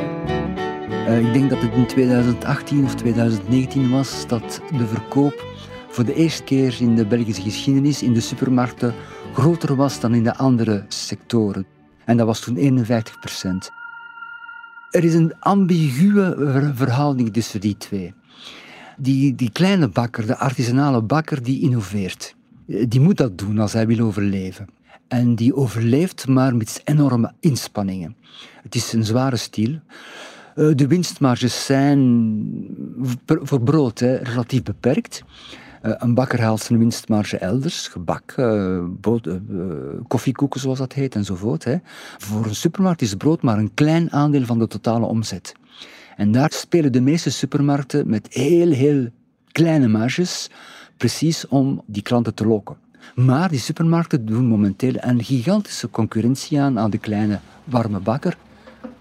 Uh, 1.08 1.18
ik 1.18 1.32
denk 1.32 1.50
dat 1.50 1.62
het 1.62 1.72
in 1.72 1.86
2018 1.86 2.84
of 2.84 2.94
2019 2.94 3.90
was 3.90 4.26
dat 4.26 4.60
de 4.78 4.86
verkoop 4.86 5.51
voor 5.92 6.04
de 6.04 6.14
eerste 6.14 6.42
keer 6.42 6.76
in 6.80 6.96
de 6.96 7.06
Belgische 7.06 7.42
geschiedenis 7.42 8.02
in 8.02 8.12
de 8.12 8.20
supermarkten 8.20 8.94
groter 9.34 9.76
was 9.76 10.00
dan 10.00 10.14
in 10.14 10.24
de 10.24 10.36
andere 10.36 10.84
sectoren. 10.88 11.66
En 12.04 12.16
dat 12.16 12.26
was 12.26 12.40
toen 12.40 12.56
51 12.56 13.18
procent. 13.18 13.70
Er 14.90 15.04
is 15.04 15.14
een 15.14 15.34
ambiguë 15.40 16.34
verhouding 16.74 17.32
tussen 17.32 17.60
die 17.60 17.76
twee. 17.76 18.14
Die, 18.96 19.34
die 19.34 19.50
kleine 19.50 19.88
bakker, 19.88 20.26
de 20.26 20.36
artisanale 20.36 21.02
bakker, 21.02 21.42
die 21.42 21.60
innoveert. 21.60 22.34
Die 22.66 23.00
moet 23.00 23.16
dat 23.16 23.38
doen 23.38 23.58
als 23.58 23.72
hij 23.72 23.86
wil 23.86 24.06
overleven. 24.06 24.68
En 25.08 25.34
die 25.34 25.54
overleeft 25.54 26.28
maar 26.28 26.56
met 26.56 26.80
enorme 26.84 27.32
inspanningen. 27.40 28.16
Het 28.62 28.74
is 28.74 28.92
een 28.92 29.04
zware 29.04 29.36
stiel. 29.36 29.80
Eh, 30.54 30.68
de 30.74 30.86
winstmarges 30.86 31.64
zijn 31.64 32.00
voor 33.24 33.62
brood 33.62 34.00
relatief 34.00 34.62
beperkt. 34.62 35.24
Eh, 35.82 35.92
een 35.96 36.14
bakker 36.14 36.40
haalt 36.40 36.60
zijn 36.60 36.78
winstmarge 36.78 37.36
elders, 37.36 37.88
gebak, 37.88 38.34
uh, 38.36 38.82
koffiekoeken 40.08 40.60
zoals 40.60 40.78
dat 40.78 40.92
heet 40.92 41.14
enzovoort. 41.14 41.64
Hè. 41.64 41.76
Voor 42.18 42.44
een 42.44 42.54
supermarkt 42.54 43.02
is 43.02 43.14
brood 43.14 43.42
maar 43.42 43.58
een 43.58 43.74
klein 43.74 44.12
aandeel 44.12 44.44
van 44.44 44.58
de 44.58 44.66
totale 44.66 45.06
omzet. 45.06 45.54
En 46.16 46.32
daar 46.32 46.52
spelen 46.52 46.92
de 46.92 47.00
meeste 47.00 47.30
supermarkten 47.30 48.08
met 48.08 48.26
heel, 48.30 48.70
heel 48.70 49.08
kleine 49.52 49.88
marges, 49.88 50.50
precies 50.96 51.48
om 51.48 51.82
die 51.86 52.02
klanten 52.02 52.34
te 52.34 52.46
lokken. 52.46 52.76
Maar 53.14 53.48
die 53.48 53.58
supermarkten 53.58 54.26
doen 54.26 54.46
momenteel 54.46 54.94
een 54.96 55.24
gigantische 55.24 55.90
concurrentie 55.90 56.60
aan 56.60 56.78
aan 56.78 56.90
de 56.90 56.98
kleine 56.98 57.40
warme 57.64 58.00
bakker. 58.00 58.36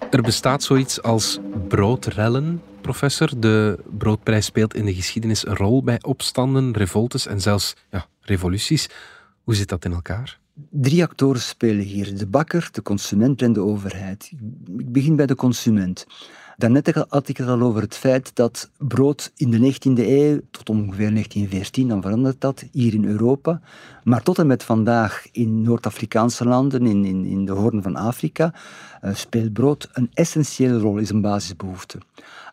Er 0.10 0.22
bestaat 0.22 0.64
zoiets 0.64 1.02
als 1.02 1.40
broodrellen, 1.68 2.62
professor. 2.82 3.40
De 3.40 3.80
broodprijs 3.98 4.46
speelt 4.46 4.76
in 4.76 4.86
de 4.86 4.94
geschiedenis 4.94 5.48
een 5.48 5.56
rol 5.56 5.84
bij 5.84 6.02
opstanden, 6.02 6.74
revoltes 6.74 7.28
en 7.28 7.42
zelfs 7.42 7.76
ja, 7.92 8.06
revoluties. 8.22 8.90
Hoe 9.44 9.56
zit 9.56 9.70
dat 9.70 9.86
in 9.86 9.94
elkaar? 9.94 10.40
Drie 10.70 11.04
actoren 11.04 11.42
spelen 11.42 11.86
hier: 11.86 12.18
de 12.18 12.28
bakker, 12.28 12.70
de 12.72 12.82
consument 12.82 13.42
en 13.42 13.54
de 13.54 13.62
overheid. 13.62 14.32
Ik 14.78 14.92
begin 14.92 15.16
bij 15.16 15.26
de 15.26 15.36
consument. 15.36 16.06
Daarnet 16.62 17.06
had 17.10 17.28
ik 17.28 17.38
het 17.38 17.48
al 17.48 17.62
over 17.62 17.82
het 17.82 17.96
feit 17.96 18.36
dat 18.36 18.70
brood 18.78 19.32
in 19.36 19.52
de 19.52 19.74
19e 19.74 20.08
eeuw, 20.08 20.40
tot 20.52 20.70
ongeveer 20.70 21.10
1914, 21.10 21.88
dan 21.88 22.02
verandert 22.02 22.42
dat, 22.42 22.64
hier 22.72 22.94
in 22.94 23.06
Europa, 23.06 23.62
maar 24.04 24.24
tot 24.24 24.40
en 24.40 24.48
met 24.48 24.64
vandaag 24.64 25.26
in 25.32 25.62
Noord-Afrikaanse 25.62 26.46
landen, 26.46 26.86
in, 26.86 27.06
in, 27.06 27.26
in 27.26 27.46
de 27.46 27.52
hoorn 27.52 27.82
van 27.82 27.96
Afrika, 27.96 28.54
uh, 29.04 29.16
speelt 29.16 29.54
brood 29.54 29.90
een 29.94 30.10
essentiële 30.14 30.80
rol, 30.80 30.98
is 30.98 31.10
een 31.10 31.22
basisbehoefte. 31.22 31.98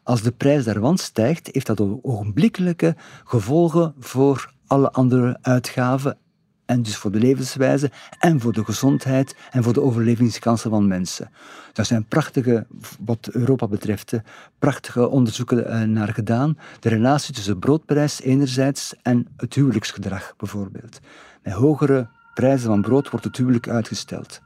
Als 0.08 0.22
de 0.22 0.32
prijs 0.32 0.64
daarvan 0.64 0.98
stijgt, 0.98 1.48
heeft 1.52 1.66
dat 1.66 1.80
ogenblikkelijke 2.02 2.96
gevolgen 3.24 3.94
voor 3.98 4.52
alle 4.66 4.92
andere 4.92 5.38
uitgaven 5.42 6.18
en 6.66 6.82
dus 6.82 6.96
voor 6.96 7.10
de 7.10 7.18
levenswijze 7.18 7.90
en 8.18 8.40
voor 8.40 8.52
de 8.52 8.64
gezondheid 8.64 9.36
en 9.50 9.62
voor 9.62 9.72
de 9.72 9.82
overlevingskansen 9.82 10.70
van 10.70 10.86
mensen. 10.86 11.30
Daar 11.72 11.84
zijn 11.84 12.04
prachtige, 12.06 12.66
wat 13.04 13.28
Europa 13.32 13.66
betreft, 13.66 14.12
prachtige 14.58 15.08
onderzoeken 15.08 15.66
eh, 15.66 15.82
naar 15.82 16.14
gedaan. 16.14 16.58
De 16.80 16.88
relatie 16.88 17.34
tussen 17.34 17.58
broodprijs 17.58 18.20
enerzijds 18.20 18.94
en 19.02 19.26
het 19.36 19.54
huwelijksgedrag 19.54 20.34
bijvoorbeeld. 20.36 21.00
Met 21.42 21.52
hogere 21.52 22.08
prijzen 22.34 22.66
van 22.68 22.82
brood 22.82 23.10
wordt 23.10 23.24
het 23.24 23.36
huwelijk 23.36 23.68
uitgesteld. 23.68 24.40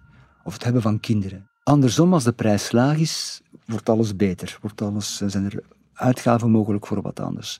Of 0.44 0.52
het 0.52 0.64
hebben 0.64 0.82
van 0.82 1.00
kinderen. 1.00 1.50
Andersom, 1.62 2.12
als 2.12 2.24
de 2.24 2.32
prijs 2.32 2.72
laag 2.72 2.96
is, 2.96 3.41
wordt 3.66 3.88
alles 3.88 4.16
beter. 4.16 4.58
Wordt 4.60 4.82
alles, 4.82 5.20
eh, 5.20 5.28
zijn 5.28 5.44
er 5.44 5.62
uitgaven 5.94 6.50
mogelijk 6.50 6.86
voor 6.86 7.02
wat 7.02 7.20
anders. 7.20 7.58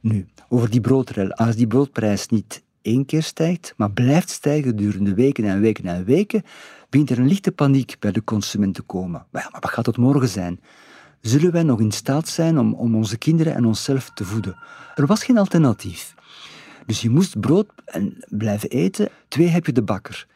Nu, 0.00 0.26
over 0.48 0.70
die 0.70 0.80
broodrel. 0.80 1.32
Als 1.32 1.56
die 1.56 1.66
broodprijs 1.66 2.28
niet 2.28 2.62
één 2.82 3.04
keer 3.04 3.22
stijgt, 3.22 3.74
maar 3.76 3.90
blijft 3.90 4.30
stijgen 4.30 4.68
gedurende 4.68 5.14
weken 5.14 5.44
en 5.44 5.60
weken 5.60 5.84
en 5.84 6.04
weken, 6.04 6.42
begint 6.90 7.10
er 7.10 7.18
een 7.18 7.26
lichte 7.26 7.52
paniek 7.52 7.96
bij 7.98 8.12
de 8.12 8.24
consument 8.24 8.74
te 8.74 8.82
komen. 8.82 9.26
Maar, 9.30 9.42
ja, 9.42 9.48
maar 9.52 9.60
wat 9.60 9.70
gaat 9.70 9.86
het 9.86 9.96
morgen 9.96 10.28
zijn? 10.28 10.60
Zullen 11.20 11.52
wij 11.52 11.62
nog 11.62 11.80
in 11.80 11.92
staat 11.92 12.28
zijn 12.28 12.58
om, 12.58 12.74
om 12.74 12.94
onze 12.94 13.18
kinderen 13.18 13.54
en 13.54 13.64
onszelf 13.64 14.10
te 14.14 14.24
voeden? 14.24 14.56
Er 14.94 15.06
was 15.06 15.24
geen 15.24 15.38
alternatief. 15.38 16.14
Dus 16.86 17.00
je 17.00 17.10
moest 17.10 17.40
brood 17.40 17.66
en 17.84 18.24
blijven 18.28 18.68
eten. 18.68 19.08
Twee 19.28 19.48
heb 19.48 19.66
je 19.66 19.72
de 19.72 19.82
bakker. 19.82 20.26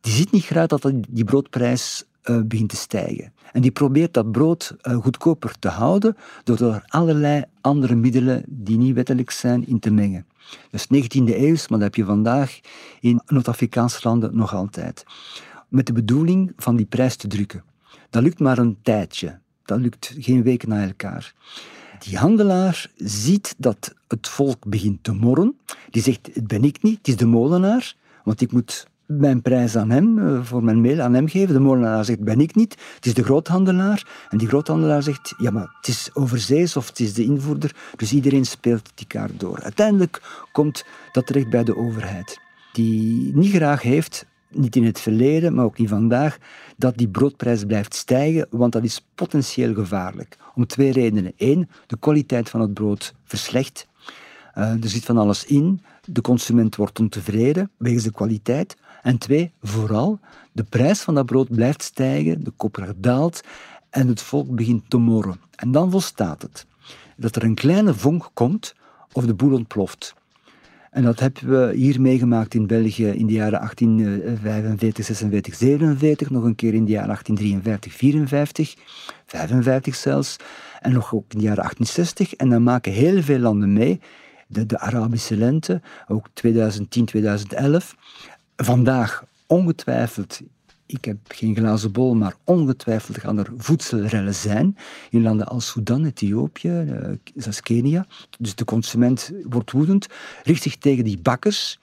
Die 0.00 0.12
ziet 0.12 0.32
niet 0.32 0.44
graag 0.44 0.66
dat 0.66 0.92
die 1.08 1.24
broodprijs 1.24 2.04
uh, 2.30 2.40
begint 2.44 2.68
te 2.68 2.76
stijgen. 2.76 3.32
En 3.52 3.60
die 3.60 3.70
probeert 3.70 4.14
dat 4.14 4.32
brood 4.32 4.76
uh, 4.82 4.96
goedkoper 4.96 5.58
te 5.58 5.68
houden 5.68 6.16
door 6.44 6.60
er 6.60 6.82
allerlei 6.86 7.44
andere 7.60 7.94
middelen 7.94 8.42
die 8.46 8.78
niet 8.78 8.94
wettelijk 8.94 9.30
zijn 9.30 9.66
in 9.66 9.78
te 9.78 9.90
mengen. 9.90 10.26
Dus 10.70 10.84
19e 10.84 11.34
eeuw, 11.34 11.54
maar 11.54 11.66
dat 11.68 11.80
heb 11.80 11.94
je 11.94 12.04
vandaag 12.04 12.60
in 13.00 13.20
Noord-Afrikaanse 13.26 14.00
landen 14.02 14.36
nog 14.36 14.54
altijd. 14.54 15.04
Met 15.68 15.86
de 15.86 15.92
bedoeling 15.92 16.52
van 16.56 16.76
die 16.76 16.86
prijs 16.86 17.16
te 17.16 17.28
drukken. 17.28 17.64
Dat 18.10 18.22
lukt 18.22 18.38
maar 18.38 18.58
een 18.58 18.76
tijdje. 18.82 19.38
Dat 19.64 19.78
lukt 19.78 20.14
geen 20.18 20.42
weken 20.42 20.68
na 20.68 20.86
elkaar. 20.86 21.34
Die 21.98 22.16
handelaar 22.16 22.90
ziet 22.96 23.54
dat 23.58 23.94
het 24.08 24.28
volk 24.28 24.66
begint 24.66 25.04
te 25.04 25.12
morren. 25.12 25.58
Die 25.90 26.02
zegt, 26.02 26.30
het 26.32 26.46
ben 26.46 26.64
ik 26.64 26.82
niet, 26.82 26.98
het 26.98 27.08
is 27.08 27.16
de 27.16 27.26
molenaar. 27.26 27.94
Want 28.24 28.40
ik 28.40 28.52
moet 28.52 28.86
mijn 29.08 29.42
prijs 29.42 29.76
aan 29.76 29.90
hem, 29.90 30.18
eh, 30.18 30.42
voor 30.42 30.64
mijn 30.64 30.80
mail 30.80 31.00
aan 31.00 31.14
hem 31.14 31.28
geven. 31.28 31.54
De 31.54 31.60
molenaar 31.60 32.04
zegt, 32.04 32.20
ben 32.20 32.40
ik 32.40 32.54
niet. 32.54 32.76
Het 32.94 33.06
is 33.06 33.14
de 33.14 33.24
groothandelaar. 33.24 34.26
En 34.28 34.38
die 34.38 34.48
groothandelaar 34.48 35.02
zegt, 35.02 35.34
ja, 35.36 35.50
maar 35.50 35.74
het 35.76 35.88
is 35.88 36.10
overzees 36.14 36.76
of 36.76 36.88
het 36.88 37.00
is 37.00 37.14
de 37.14 37.24
invoerder. 37.24 37.74
Dus 37.96 38.12
iedereen 38.12 38.44
speelt 38.44 38.90
die 38.94 39.06
kaart 39.06 39.40
door. 39.40 39.62
Uiteindelijk 39.62 40.46
komt 40.52 40.84
dat 41.12 41.26
terecht 41.26 41.50
bij 41.50 41.64
de 41.64 41.76
overheid. 41.76 42.40
Die 42.72 43.34
niet 43.34 43.50
graag 43.50 43.82
heeft, 43.82 44.26
niet 44.50 44.76
in 44.76 44.84
het 44.84 45.00
verleden, 45.00 45.54
maar 45.54 45.64
ook 45.64 45.78
niet 45.78 45.88
vandaag, 45.88 46.38
dat 46.76 46.96
die 46.96 47.08
broodprijs 47.08 47.64
blijft 47.64 47.94
stijgen, 47.94 48.46
want 48.50 48.72
dat 48.72 48.84
is 48.84 49.06
potentieel 49.14 49.74
gevaarlijk. 49.74 50.36
Om 50.54 50.66
twee 50.66 50.92
redenen. 50.92 51.32
Eén, 51.36 51.68
de 51.86 51.98
kwaliteit 51.98 52.48
van 52.48 52.60
het 52.60 52.74
brood 52.74 53.14
verslecht. 53.24 53.86
Uh, 54.58 54.82
er 54.82 54.88
zit 54.88 55.04
van 55.04 55.18
alles 55.18 55.44
in. 55.44 55.80
De 56.04 56.20
consument 56.20 56.76
wordt 56.76 57.00
ontevreden 57.00 57.70
wegens 57.76 58.04
de 58.04 58.12
kwaliteit. 58.12 58.76
En 59.02 59.18
twee, 59.18 59.52
vooral, 59.62 60.18
de 60.52 60.64
prijs 60.64 61.00
van 61.00 61.14
dat 61.14 61.26
brood 61.26 61.50
blijft 61.50 61.82
stijgen, 61.82 62.44
de 62.44 62.50
koper 62.50 62.94
daalt 62.96 63.40
en 63.90 64.08
het 64.08 64.22
volk 64.22 64.54
begint 64.54 64.90
te 64.90 64.96
morren. 64.96 65.40
En 65.54 65.72
dan 65.72 65.90
volstaat 65.90 66.42
het. 66.42 66.66
Dat 67.16 67.36
er 67.36 67.42
een 67.42 67.54
kleine 67.54 67.94
vonk 67.94 68.30
komt 68.34 68.74
of 69.12 69.26
de 69.26 69.34
boel 69.34 69.52
ontploft. 69.52 70.14
En 70.90 71.02
dat 71.02 71.20
hebben 71.20 71.68
we 71.68 71.76
hier 71.76 72.00
meegemaakt 72.00 72.54
in 72.54 72.66
België 72.66 73.06
in 73.06 73.26
de 73.26 73.32
jaren 73.32 73.58
1845, 73.58 75.04
46, 75.04 75.54
47, 75.54 76.30
nog 76.30 76.44
een 76.44 76.54
keer 76.54 76.74
in 76.74 76.84
de 76.84 76.90
jaren 76.90 77.08
1853, 77.08 77.92
54, 77.92 78.74
55 79.26 79.94
zelfs, 79.94 80.36
en 80.80 80.92
nog 80.92 81.14
ook 81.14 81.24
in 81.28 81.38
de 81.38 81.44
jaren 81.44 81.62
1860. 81.62 82.34
En 82.34 82.48
dan 82.48 82.62
maken 82.62 82.92
heel 82.92 83.22
veel 83.22 83.38
landen 83.38 83.72
mee, 83.72 84.00
de, 84.46 84.66
de 84.66 84.78
Arabische 84.78 85.36
lente, 85.36 85.80
ook 86.08 86.26
2010, 86.32 87.04
2011. 87.04 87.96
Vandaag 88.64 89.24
ongetwijfeld, 89.46 90.40
ik 90.86 91.04
heb 91.04 91.16
geen 91.28 91.56
glazen 91.56 91.92
bol, 91.92 92.14
maar 92.14 92.34
ongetwijfeld 92.44 93.18
gaan 93.18 93.38
er 93.38 93.50
voedselrellen 93.56 94.34
zijn 94.34 94.76
in 95.10 95.22
landen 95.22 95.46
als 95.46 95.70
Sudan, 95.70 96.04
Ethiopië, 96.04 96.68
eh, 96.68 97.10
zelfs 97.34 97.60
Kenia. 97.60 98.06
Dus 98.38 98.54
de 98.54 98.64
consument 98.64 99.32
wordt 99.42 99.72
woedend, 99.72 100.06
richt 100.42 100.62
zich 100.62 100.76
tegen 100.76 101.04
die 101.04 101.18
bakkers 101.18 101.78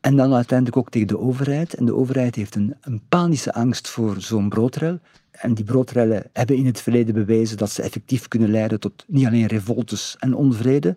en 0.00 0.16
dan 0.16 0.34
uiteindelijk 0.34 0.76
ook 0.76 0.90
tegen 0.90 1.08
de 1.08 1.18
overheid. 1.18 1.74
En 1.74 1.84
de 1.84 1.94
overheid 1.94 2.34
heeft 2.34 2.54
een, 2.54 2.74
een 2.80 3.00
panische 3.08 3.52
angst 3.52 3.88
voor 3.88 4.20
zo'n 4.20 4.48
broodrel. 4.48 4.98
En 5.30 5.54
die 5.54 5.64
broodrellen 5.64 6.24
hebben 6.32 6.56
in 6.56 6.66
het 6.66 6.80
verleden 6.80 7.14
bewezen 7.14 7.56
dat 7.56 7.70
ze 7.70 7.82
effectief 7.82 8.28
kunnen 8.28 8.50
leiden 8.50 8.80
tot 8.80 9.04
niet 9.06 9.26
alleen 9.26 9.46
revoltes 9.46 10.16
en 10.18 10.34
onvrede, 10.34 10.96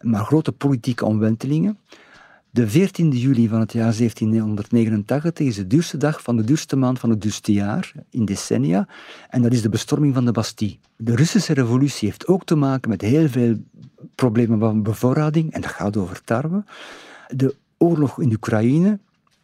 maar 0.00 0.24
grote 0.24 0.52
politieke 0.52 1.04
omwentelingen. 1.04 1.78
De 2.56 2.68
14 2.68 3.10
juli 3.10 3.48
van 3.48 3.60
het 3.60 3.72
jaar 3.72 3.96
1789 3.96 5.46
is 5.46 5.56
de 5.56 5.66
duurste 5.66 5.96
dag 5.96 6.22
van 6.22 6.36
de 6.36 6.44
duurste 6.44 6.76
maand 6.76 6.98
van 6.98 7.10
het 7.10 7.22
duurste 7.22 7.52
jaar, 7.52 7.92
in 8.10 8.24
decennia, 8.24 8.88
en 9.30 9.42
dat 9.42 9.52
is 9.52 9.62
de 9.62 9.68
bestorming 9.68 10.14
van 10.14 10.24
de 10.24 10.32
Bastille. 10.32 10.76
De 10.96 11.14
Russische 11.16 11.52
revolutie 11.52 12.08
heeft 12.08 12.26
ook 12.26 12.44
te 12.44 12.54
maken 12.54 12.90
met 12.90 13.00
heel 13.00 13.28
veel 13.28 13.56
problemen 14.14 14.58
van 14.58 14.82
bevoorrading, 14.82 15.52
en 15.52 15.60
dat 15.60 15.70
gaat 15.70 15.96
over 15.96 16.24
tarwe. 16.24 16.64
De 17.28 17.54
oorlog 17.78 18.20
in 18.20 18.32
Oekraïne 18.32 18.98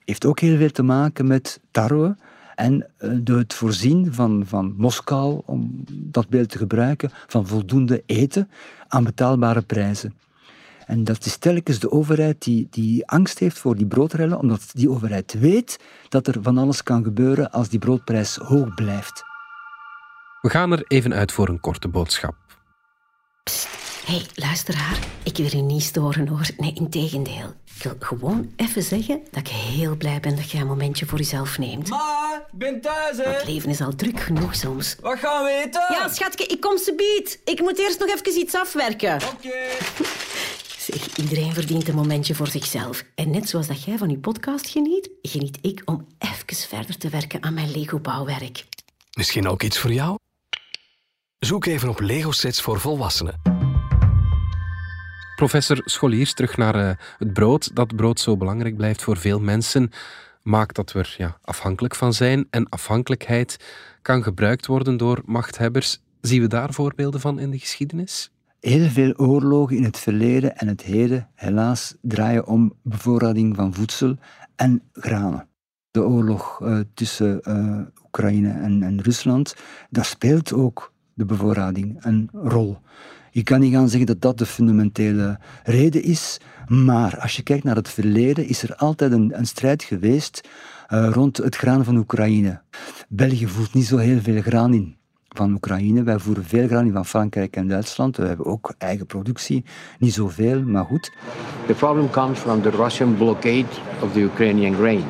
heeft 0.05 0.25
ook 0.25 0.41
heel 0.41 0.57
veel 0.57 0.71
te 0.71 0.83
maken 0.83 1.27
met 1.27 1.61
tarwe 1.71 2.17
en 2.55 2.87
eh, 2.97 3.11
het 3.25 3.55
voorzien 3.55 4.15
van, 4.15 4.43
van 4.47 4.75
Moskou, 4.77 5.41
om 5.45 5.85
dat 5.91 6.29
beeld 6.29 6.49
te 6.49 6.59
gebruiken, 6.59 7.11
van 7.27 7.47
voldoende 7.47 8.03
eten 8.07 8.51
aan 8.89 9.05
betaalbare 9.05 9.63
prijzen. 9.63 10.15
En 10.87 11.05
dat 11.05 11.25
is 11.25 11.37
telkens 11.37 11.79
de 11.79 11.91
overheid 11.91 12.43
die, 12.43 12.67
die 12.71 13.07
angst 13.07 13.39
heeft 13.39 13.59
voor 13.59 13.77
die 13.77 13.87
broodrellen, 13.87 14.39
omdat 14.39 14.71
die 14.73 14.91
overheid 14.91 15.33
weet 15.39 15.79
dat 16.09 16.27
er 16.27 16.37
van 16.43 16.59
alles 16.59 16.83
kan 16.83 17.05
gebeuren 17.05 17.51
als 17.51 17.69
die 17.69 17.79
broodprijs 17.79 18.37
hoog 18.37 18.75
blijft. 18.75 19.23
We 20.41 20.51
gaan 20.51 20.73
er 20.73 20.85
even 20.87 21.15
uit 21.15 21.33
voor 21.33 21.49
een 21.49 21.61
korte 21.61 21.89
boodschap. 21.89 22.35
Hé, 24.05 24.15
hey, 24.15 24.27
luisteraar. 24.35 24.99
Ik 25.23 25.37
wil 25.37 25.61
u 25.61 25.61
niet 25.61 25.83
storen 25.83 26.29
hoor. 26.29 26.47
Nee, 26.57 26.75
integendeel. 26.75 27.55
Ik 27.75 27.83
wil 27.83 27.97
gewoon 27.99 28.53
even 28.57 28.83
zeggen 28.83 29.21
dat 29.31 29.41
ik 29.41 29.49
heel 29.49 29.97
blij 29.97 30.21
ben 30.21 30.37
dat 30.37 30.51
jij 30.51 30.61
een 30.61 30.67
momentje 30.67 31.07
voor 31.07 31.19
jezelf 31.19 31.59
neemt. 31.59 31.89
Ma, 31.89 32.45
ik 32.53 32.59
ben 32.59 32.81
thuis 32.81 33.17
hè. 33.17 33.23
Het 33.23 33.47
leven 33.47 33.71
is 33.71 33.81
al 33.81 33.95
druk 33.95 34.21
genoeg 34.21 34.55
soms. 34.55 34.97
Wat 35.01 35.19
gaan 35.19 35.45
we 35.45 35.63
eten? 35.65 35.87
Ja, 35.89 36.09
schatje, 36.09 36.47
ik 36.47 36.61
kom 36.61 36.79
ze 36.79 36.95
bied. 36.95 37.41
Ik 37.45 37.61
moet 37.61 37.79
eerst 37.79 37.99
nog 37.99 38.09
even 38.09 38.41
iets 38.41 38.55
afwerken. 38.55 39.15
Oké. 39.15 39.59
Zeg, 40.83 41.17
iedereen 41.17 41.55
verdient 41.55 41.89
een 41.89 41.95
momentje 41.95 42.35
voor 42.35 42.47
zichzelf. 42.47 43.05
En 43.15 43.31
net 43.31 43.49
zoals 43.49 43.67
dat 43.67 43.83
jij 43.83 43.99
van 43.99 44.09
je 44.09 44.19
podcast 44.19 44.69
geniet, 44.69 45.11
geniet 45.23 45.59
ik 45.61 45.83
om 45.85 46.07
even 46.19 46.69
verder 46.69 46.99
te 46.99 47.09
werken 47.09 47.43
aan 47.43 47.55
mijn 47.55 47.71
Lego-bouwwerk. 47.71 48.65
Misschien 49.17 49.49
ook 49.49 49.63
iets 49.63 49.79
voor 49.79 49.93
jou? 49.93 50.19
Zoek 51.39 51.67
even 51.67 51.89
op 51.89 52.01
Lego-sets 52.01 52.61
voor 52.61 52.81
volwassenen. 52.81 53.41
Professor 55.37 55.81
Scholiers, 55.85 56.35
terug 56.35 56.57
naar 56.57 56.77
uh, 56.77 56.93
het 57.19 57.33
brood. 57.33 57.77
Dat 57.77 57.97
brood 57.97 58.21
zo 58.21 58.37
belangrijk 58.37 58.77
blijft 58.77 59.03
voor 59.03 59.17
veel 59.17 59.41
mensen, 59.41 59.91
maakt 60.43 60.77
dat 60.77 60.93
we 60.93 60.99
er 60.99 61.15
ja, 61.19 61.39
afhankelijk 61.43 61.95
van 61.95 62.13
zijn. 62.13 62.47
En 62.51 62.69
afhankelijkheid 62.69 63.57
kan 64.03 64.23
gebruikt 64.23 64.67
worden 64.67 64.97
door 64.97 65.23
machthebbers. 65.25 65.99
Zien 66.21 66.41
we 66.41 66.47
daar 66.47 66.73
voorbeelden 66.73 67.21
van 67.21 67.39
in 67.39 67.51
de 67.51 67.59
geschiedenis? 67.59 68.31
Heel 68.63 68.89
veel 68.89 69.13
oorlogen 69.17 69.77
in 69.77 69.85
het 69.85 69.99
verleden 69.99 70.57
en 70.57 70.69
het 70.69 70.83
heden, 70.83 71.29
helaas, 71.35 71.95
draaien 72.01 72.47
om 72.47 72.73
bevoorrading 72.83 73.57
van 73.57 73.75
voedsel 73.75 74.17
en 74.57 74.83
granen. 74.93 75.49
De 75.91 76.03
oorlog 76.03 76.61
uh, 76.63 76.81
tussen 76.95 77.41
uh, 77.49 78.05
Oekraïne 78.05 78.51
en, 78.51 79.01
Rusland, 79.03 79.55
daar 79.91 80.05
speelt 80.05 80.53
ook 80.53 80.93
de 81.15 81.25
bevoorrading 81.25 82.05
een 82.05 82.29
rol. 82.33 82.79
Je 83.31 83.43
kan 83.43 83.61
niet 83.61 83.73
gaan 83.73 83.89
zeggen 83.89 84.07
dat 84.07 84.21
dat 84.21 84.39
de 84.39 84.47
fundamentele 84.47 85.39
reden 85.63 86.03
is, 86.03 86.41
maar 86.67 87.19
als 87.19 87.37
je 87.37 87.43
kijkt 87.43 87.65
naar 87.65 87.77
het 87.77 87.89
verleden, 87.89 88.47
is 88.47 88.63
er 88.63 88.77
altijd 88.77 89.13
een, 89.13 89.39
een 89.39 89.47
strijd 89.47 89.83
geweest 89.83 90.49
uh, 90.89 91.09
rond 91.13 91.37
het 91.37 91.57
graan 91.57 91.85
van 91.85 91.97
Oekraïne. 91.97 92.63
België 93.09 93.47
voert 93.47 93.75
niet 93.75 93.87
zo 93.87 93.97
heel 93.97 94.21
veel 94.21 94.41
graan 94.41 94.75
in 94.75 94.97
van 95.35 95.53
Oekraïne. 95.53 96.03
Wij 96.03 96.19
voeren 96.19 96.45
veel 96.45 96.67
graan 96.67 96.93
van 96.93 97.07
Frankrijk 97.07 97.57
en 97.57 97.69
Duitsland. 97.69 98.17
We 98.17 98.27
hebben 98.27 98.47
ook 98.47 98.75
eigen 98.79 99.07
productie, 99.07 99.65
niet 99.99 100.13
zoveel, 100.13 100.63
maar 100.63 100.85
goed. 100.85 101.13
The 101.67 101.75
problem 101.75 102.11
comes 102.11 102.39
from 102.39 102.63
the 102.63 102.71
Russian 102.71 103.17
blockade 103.17 103.67
of 104.03 104.13
the 104.13 104.21
Ukrainian 104.21 104.75
grain. 104.75 105.05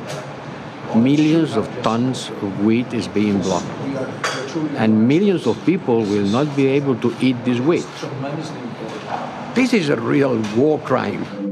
Millions 1.01 1.57
of 1.57 1.67
tons 1.81 2.31
of 2.41 2.65
wheat 2.65 2.93
is 2.93 3.11
being 3.11 3.41
blocked. 3.41 3.71
And 4.77 5.07
millions 5.07 5.45
of 5.45 5.57
people 5.63 6.05
will 6.05 6.29
not 6.29 6.55
be 6.55 6.67
able 6.67 6.97
to 6.99 7.11
eat 7.19 7.35
this 7.43 7.59
wheat. 7.59 7.87
This 9.53 9.73
is 9.73 9.89
a 9.89 9.95
real 9.95 10.39
war 10.55 10.79
crime. 10.79 11.42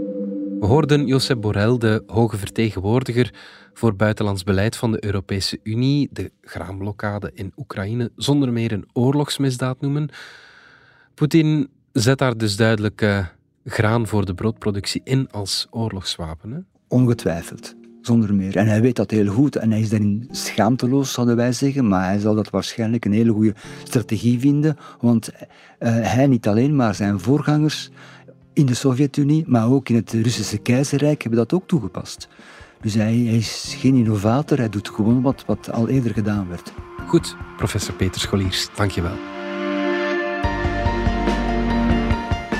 We 0.61 0.67
hoorden 0.67 1.05
Josep 1.05 1.41
Borrell, 1.41 1.77
de 1.77 2.03
hoge 2.07 2.37
vertegenwoordiger 2.37 3.33
voor 3.73 3.95
buitenlands 3.95 4.43
beleid 4.43 4.75
van 4.75 4.91
de 4.91 5.05
Europese 5.05 5.59
Unie, 5.63 6.09
de 6.11 6.31
graanblokkade 6.41 7.31
in 7.33 7.53
Oekraïne 7.57 8.11
zonder 8.15 8.53
meer 8.53 8.71
een 8.71 8.89
oorlogsmisdaad 8.93 9.81
noemen. 9.81 10.09
Poetin 11.13 11.69
zet 11.91 12.17
daar 12.17 12.37
dus 12.37 12.55
duidelijk 12.55 13.01
uh, 13.01 13.25
graan 13.65 14.07
voor 14.07 14.25
de 14.25 14.33
broodproductie 14.33 15.01
in 15.03 15.27
als 15.31 15.67
oorlogswapen. 15.69 16.51
Hè? 16.51 16.59
Ongetwijfeld 16.87 17.75
zonder 18.01 18.35
meer. 18.35 18.57
En 18.57 18.67
hij 18.67 18.81
weet 18.81 18.95
dat 18.95 19.11
heel 19.11 19.27
goed 19.27 19.55
en 19.55 19.71
hij 19.71 19.79
is 19.79 19.89
daarin 19.89 20.27
schaamteloos, 20.31 21.11
zouden 21.11 21.35
wij 21.35 21.51
zeggen, 21.51 21.87
maar 21.87 22.05
hij 22.05 22.19
zal 22.19 22.35
dat 22.35 22.49
waarschijnlijk 22.49 23.05
een 23.05 23.13
hele 23.13 23.31
goede 23.31 23.55
strategie 23.83 24.39
vinden, 24.39 24.77
want 24.99 25.29
uh, 25.33 25.39
hij 26.01 26.27
niet 26.27 26.47
alleen, 26.47 26.75
maar 26.75 26.95
zijn 26.95 27.19
voorgangers 27.19 27.89
in 28.53 28.65
de 28.65 28.73
Sovjet-Unie, 28.73 29.43
maar 29.47 29.67
ook 29.67 29.89
in 29.89 29.95
het 29.95 30.11
Russische 30.11 30.57
keizerrijk 30.57 31.21
hebben 31.21 31.39
dat 31.39 31.53
ook 31.53 31.67
toegepast. 31.67 32.27
Dus 32.81 32.93
hij, 32.93 33.15
hij 33.15 33.37
is 33.37 33.75
geen 33.77 33.95
innovator, 33.95 34.57
hij 34.57 34.69
doet 34.69 34.89
gewoon 34.89 35.21
wat, 35.21 35.43
wat 35.45 35.71
al 35.71 35.87
eerder 35.87 36.13
gedaan 36.13 36.47
werd. 36.49 36.73
Goed, 37.07 37.35
professor 37.57 37.93
Peter 37.93 38.21
Scholiers, 38.21 38.67
dankjewel. 38.75 39.15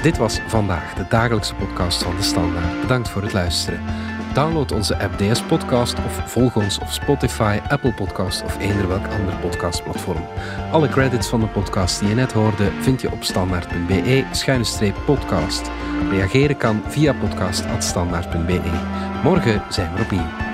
Dit 0.04 0.17
was 0.17 0.39
vandaag 0.47 0.93
de 0.93 1.06
dagelijkse 1.10 1.56
podcast 1.56 2.04
van 2.04 2.15
de 2.15 2.21
Standaard. 2.21 2.82
Bedankt 2.82 3.10
voor 3.10 3.21
het 3.21 3.34
luisteren. 3.34 3.80
Download 4.34 4.72
onze 4.72 4.98
app 4.98 5.17
DS 5.17 5.41
Podcast 5.41 5.98
of 5.98 6.32
volg 6.32 6.56
ons 6.56 6.80
op 6.80 6.88
Spotify, 6.88 7.60
Apple 7.67 7.94
Podcast 7.94 8.44
of 8.44 8.60
eender 8.60 8.88
welk 8.88 9.08
ander 9.08 9.36
podcastplatform. 9.36 10.24
Alle 10.72 10.89
credits 10.89 11.28
van 11.28 11.39
de 11.39 11.48
podcast 11.48 12.00
die 12.00 12.10
je 12.10 12.15
net 12.15 12.32
hoorde 12.32 12.72
vind 12.80 13.02
je 13.02 13.12
op 13.12 13.24
standaard.be-podcast. 13.24 15.72
Reageren 16.10 16.58
kan 16.58 16.82
via 16.88 17.13
podcast.standaard.be. 17.13 18.62
Morgen 19.24 19.62
zijn 19.70 19.94
we 19.94 20.02
opnieuw. 20.02 20.50